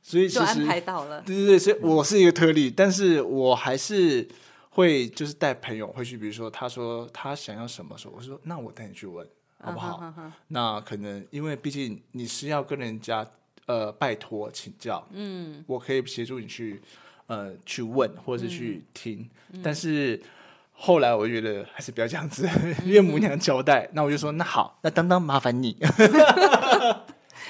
[0.09, 1.21] 所以其就安实排到了。
[1.23, 4.25] 对对对，所以我是一个特例，但是我还是
[4.71, 9.27] 会就是带朋友会去，比如说他说他想要什么时候，我说那我带你去问
[9.61, 10.01] 好不好？
[10.47, 13.27] 那可能因为毕竟你是要跟人家
[13.67, 16.81] 呃拜托请教，嗯，我可以协助你去
[17.27, 19.29] 呃去问或者是去听，
[19.61, 20.23] 但是。
[20.79, 22.47] 后来我觉得还是不要这样子，
[22.85, 25.75] 因为母娘交代，那我就说那好，那当当麻烦你。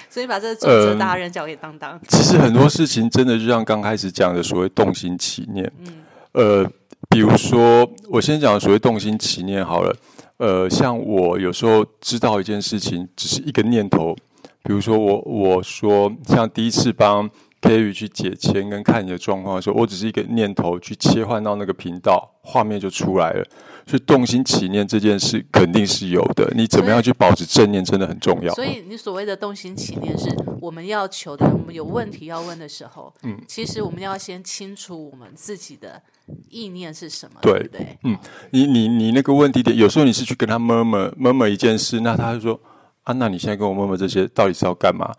[0.09, 2.01] 所以把这个作者大人交给当当。
[2.09, 5.87] 其实很多事情真的就像刚开始讲的所谓动心起念，嗯
[6.33, 6.71] 呃，
[7.09, 9.97] 比如说我先讲所谓动心起念好了，
[10.39, 14.15] 呃，像我有时候知道一件事情，只是一个念头，
[14.63, 17.29] 比如说我我说像第一次帮
[17.61, 23.45] K 宇去解签跟看你的状况的时候，我只是一个念头去切换到那个频道，画面就出来了。
[23.89, 28.53] 所以动心起念这件事肯定是有的，你怎么样去保持正念真的很重要。
[28.55, 30.29] 所以你所谓的动心起念，是
[30.61, 36.03] 我们要求的，我们有问题要问的时候，嗯，其实我们要先清楚我们自己的
[36.51, 37.61] 意念是什么，对。
[37.61, 37.99] 不对？
[38.03, 38.19] 嗯？
[38.51, 42.61] 你你你那个问题点，有时候你是去跟他 murmur murmur 一件事，那他就说
[43.07, 45.11] 啊，那你现在跟我 murmur 这些到底是要干嘛？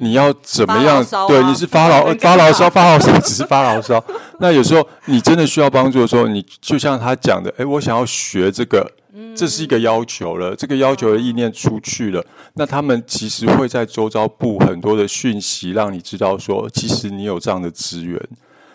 [0.00, 1.04] 你要怎么样？
[1.28, 4.02] 对，你是发牢 发牢骚，发牢骚只是发牢骚。
[4.38, 8.90] 那有时候你真的需要帮助的时候，你就像他讲的，哎，我想要学这个。
[9.36, 12.24] 这是一个要求了，这个要求的意念出去了，
[12.54, 18.18] 那他们其实会在周遭布很多的讯息，让你知道说，其实你有这样的资源。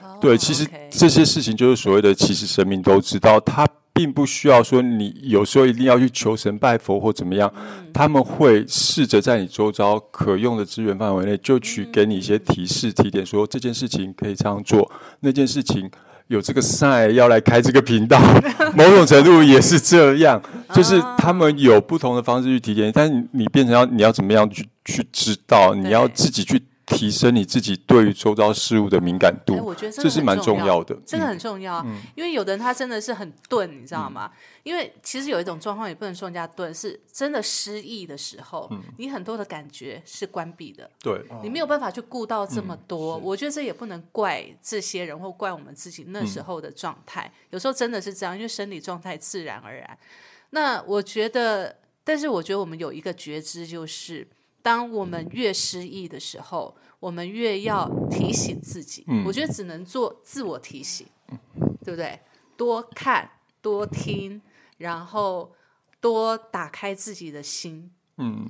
[0.01, 3.67] 哦对，其实这些事情就是所谓的，其实神明都知道，他
[3.97, 7.51] 并不需要说你有时候一定要去求神拜佛或怎么样，
[7.91, 14.89] 他们会试着在你周遭可用的资源范围内，就去给你一些提示、提点，说这件事情可以这样做，
[15.21, 15.89] 那件事情。
[16.27, 18.19] 有这个 sign 要来开这个频道，
[18.75, 20.41] 某种程度也是这样，
[20.75, 29.53] 就是他们有不同的方式去提点，但是你变成要你要怎么样去去知道，你要自己去提升你自己对于周遭事物的敏感度。
[29.55, 30.97] 哎，我觉得这是蛮重要的。
[31.05, 31.85] 这个很重要，
[32.15, 34.31] 因为有的人他真的是很钝，你知道吗？
[34.63, 43.17] 因为其实有一种状况也不能说人家钝，是真的失忆的时候，你很多的感觉是关闭的，对，你没有办法去顾到这么多。
[43.17, 49.97] 我觉得这也不能怪这些人或怪我们自己那时候的状态，有时候真的是这样，因为生理状态自然而然。
[50.51, 51.75] 那我觉得，
[52.05, 54.25] 但是我觉得我们有一个觉知，就是
[54.67, 59.05] 当我们越失意的时候，我们越要提醒自己。
[59.25, 61.07] 我觉得只能做自我提醒，
[61.85, 62.19] 对不对？
[62.57, 64.41] 多看，多听，
[64.77, 65.55] 然后
[66.01, 67.89] 多打开自己的心。
[68.17, 68.49] 嗯，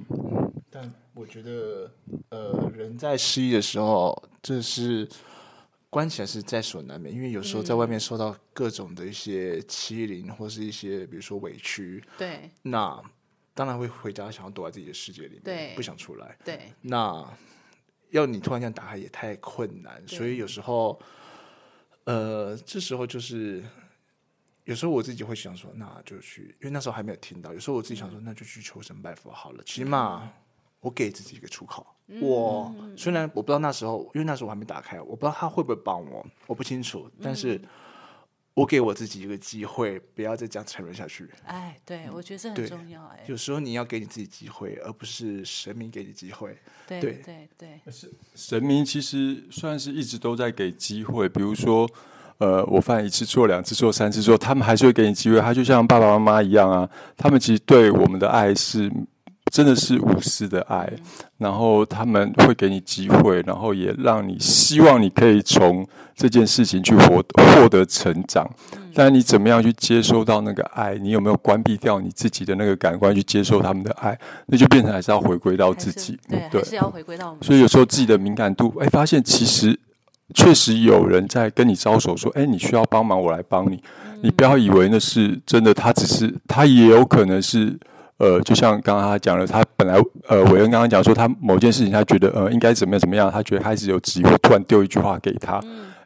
[0.71, 1.93] 但我觉得，
[2.29, 5.07] 呃，人在失意的时候，这是
[5.87, 12.99] 关起来是在所难免，因为有时候在外面受到各种的一些欺凌，或是一些比如说委屈，对那
[13.57, 16.37] 当然会回家想要躲在自己的世界里面，对不想出来。
[16.45, 17.27] 对，那
[18.11, 20.99] 要你突然间打开也太困难，所以有时候，
[22.03, 23.63] 呃，这时候就是
[24.65, 27.51] 有时候我自己会想说，那就去，因为那时候还没有听到。
[27.51, 30.31] 有时候我自己想说，那就去求神拜佛好了，起码
[30.79, 31.85] 我给自己一个出口。
[32.21, 37.59] 我虽然我不知道那时候，因为那时候我还没打开，我不知道他会不会帮我，我不清楚，但是
[38.57, 41.29] 我给我自己一个机会，不要再这样沉沦下去。
[41.45, 43.05] 哎，对，我觉得这很重要。
[43.05, 46.57] 哎，有时候你要给你自己机会，而不是神明给你机会。
[46.87, 47.79] 对对对对，
[48.33, 51.87] 神明其实算是一直都在给机会，比如说，
[52.39, 55.39] 呃，我犯一次错、两次错、三次错，他们还是会给你机会。
[55.39, 58.91] 他就像爸爸妈妈一样啊，他们其实对我们的爱是
[59.49, 60.91] 真的是无私的爱，
[61.37, 67.23] 然后他们会给你机会，然后也让你希望你可以从这件事情去获
[67.55, 68.49] 获得成长。
[68.93, 70.95] 但你怎么样去接收到那个爱？
[70.95, 74.17] 你有没有关闭掉你自己的那个感官去接受他们的爱？
[74.47, 77.37] 那就变成还是要回归到自己，对，还是要回归到。
[77.41, 79.79] 所以有时候自己的敏感度，哎，发现其实
[80.33, 83.81] 确实有人在跟你招手，说：“哎，你需要帮忙，我来帮你。”
[84.21, 87.77] 你不要以为那是真的，他只是他也有可能是。
[88.17, 89.95] 呃，就像刚刚他讲了，他本来
[90.27, 95.61] 呃，伟恩刚刚讲说，他某件事情他觉得呃应该怎么样怎么样，他觉得开始有机会，突然丢一句话给他，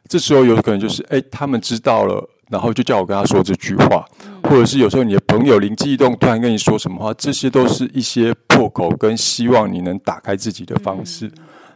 [0.08, 4.04] 这时候有可能就是哎，他们知道了，然后就叫我跟他说这句话，
[4.42, 11.32] 或者是有时候你的朋友灵机一动，突然跟你说什么话，这些都是一些破口跟希望你能打开自己的方式。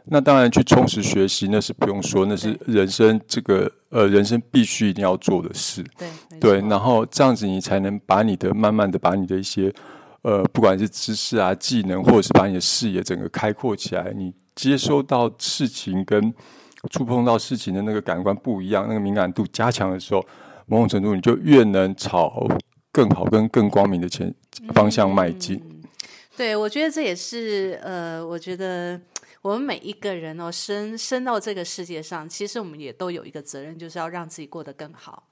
[0.09, 5.83] 那当然去充实学习，那是不用说，那是人生这个呃人生必须一定要做的事。
[5.99, 6.09] 对
[6.39, 9.73] 对，然后这样子你才能把你的慢慢的把你的一些。
[10.27, 16.35] 呃，不管是知识啊、技能，或者是把你的视野整个开阔起来，你接收到事情跟
[16.91, 20.27] 触碰到事情的那个感官不一样，那个敏感度加强的时候，
[20.67, 22.45] 某种程度你就越能朝
[22.91, 24.35] 更好跟更光明的前
[24.75, 25.63] 方向迈进。
[26.37, 29.01] 对，我觉得这也是呃，我觉得
[29.43, 35.23] 我们每一个人哦，生生到这个世界上，其实我们也都有一个责任，就是要让自己过得更好。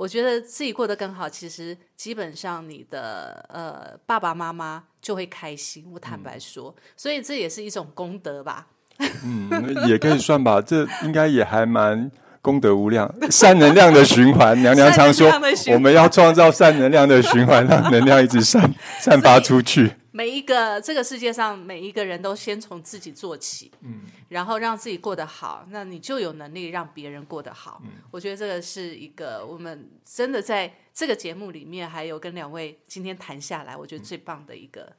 [0.00, 5.86] 我觉得自己过得更好，其实基本上你的呃爸爸妈妈就会开心。
[5.92, 8.66] 我坦白说，所以这也是一种功德吧。
[9.22, 12.10] 嗯，也可以算吧，这应该也还蛮
[12.42, 14.56] 功德无量、善能量的循环。
[14.62, 15.30] 娘娘常说，
[15.72, 19.90] 我们要创造善能量的循环，让能量一直散 散发出去。
[20.12, 27.80] 每一个这个世界上每一个人都先从自己做起，嗯，然后让自己过得好，那你就有能力让别人过得好。
[28.10, 34.92] 我觉得这个是一个我们真的在这个节目里面，还有跟两位今天谈下来，我觉得最棒的一个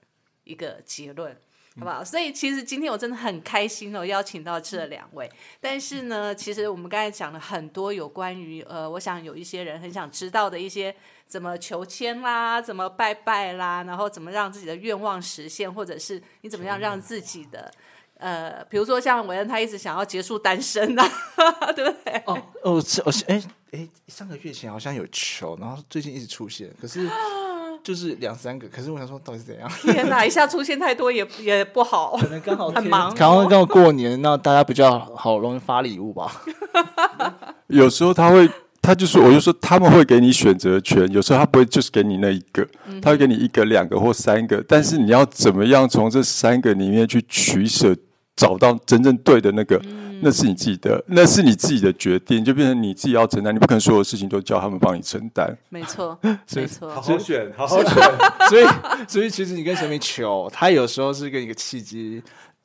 [0.46, 1.36] 一个结论。
[1.80, 2.04] 好不好？
[2.04, 5.32] 所以其实今天我真的很开心哦，邀请到这两位。
[5.62, 10.94] 但是呢，其实我们刚才讲了很多有关于呃，我想有一些人很想知道的一些
[11.26, 17.72] 怎么求签啦，怎么拜拜啦，然后怎么让自己的愿望实现，或者是你怎么样让自己的
[18.18, 21.04] 呃，比如说像韦恩，他一直想要结束单身呐，
[21.74, 22.14] 对不对？
[22.26, 23.42] 哦哦，我哎
[23.72, 27.10] 哎，上个月前好像有求，然后最近一直出现，可是。
[27.84, 29.70] 就是两三个，可是我想说，到底是怎样？
[29.82, 36.44] 天哪，一下出现太多也也不好，可能刚好很忙，刚好刚好过年，那大家比较好容易发礼物吧。
[37.68, 38.50] 有时候他会，
[38.82, 42.68] 他就说，我就说他们会给你选择权，有时候他不会就是给你那一个，
[43.02, 47.96] 他会给你一个、两个或三个，但是你要怎么样从这三个里面去取舍，
[48.42, 49.80] 找到真正对的那个。
[50.24, 55.52] 那是你自己的，那是你自己的决定，就变成你自己要承担，你不可能所有事情都叫他们帮你承担。
[55.70, 56.16] 没错，
[56.56, 57.92] 没错，好好选，好好选。
[58.48, 58.66] 所以，
[59.08, 62.22] 所以其实你跟神明求，他有时候是跟一个契机。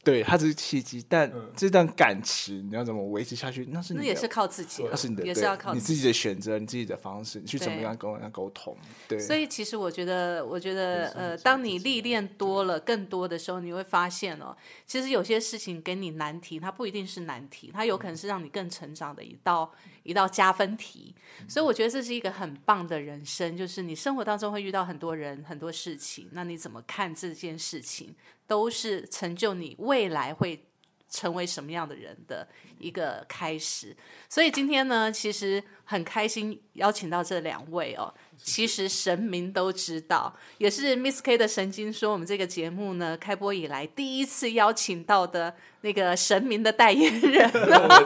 [0.07, 3.67] 对，它只是契机，但这段感情你要怎么维持下去？
[3.73, 8.77] 那是那也是靠自己，那是你的，也是要靠你自己的选择，你自己的方式，你去怎么样跟人家沟通？
[9.09, 9.19] 对。
[9.19, 19.69] 所以其实我觉得，我觉得呃，当你历练多了，更多的时候，你会发现哦，其实有些事情给你难题，它不一定是难题，它有可能是让你更成长的一道
[20.07, 21.15] 一道加分题。
[21.49, 28.15] 所以我觉得这是一个很棒的人生，就是你生活当中会遇到很多人、很多事情，那你怎么看这件事情？
[28.47, 30.65] 都是成就你未来会
[31.11, 32.47] 成为什么样的人的
[32.79, 33.97] 一个开始，
[34.29, 38.13] 所以今天呢，其实很开心邀请到这两位哦。
[38.37, 47.51] 其实神明都知道，也是 Miss K 的神经说，我们这个节目呢开播以来第一次邀请到的那个神明的代言人。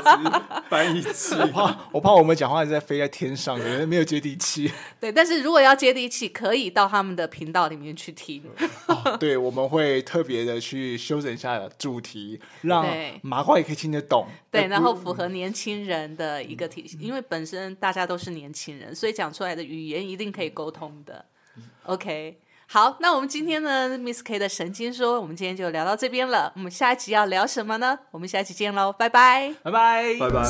[0.68, 4.70] 翻译器， 我怕我怕我们讲话在飞在天上，可能没有接地气。
[5.00, 8.42] 对，但是如果要接地气，可以到他们的频道里面去听。
[9.18, 12.86] 对，我们会特别的去修整一下主题，让
[13.22, 14.26] 麻瓜也可以听得懂。
[14.50, 21.24] 对，然后符合年轻人的一个体系，因为本身大家都是年轻人，所以讲出来的语言一定可以沟通的。
[21.84, 22.38] OK，
[22.72, 26.52] 好，那我们今天呢，Miss K 的神经说，我们今天就聊到这边了。
[26.54, 27.98] 我们下一集要聊什么呢？
[28.12, 30.44] 我们下一集见喽，拜拜，拜拜，拜拜。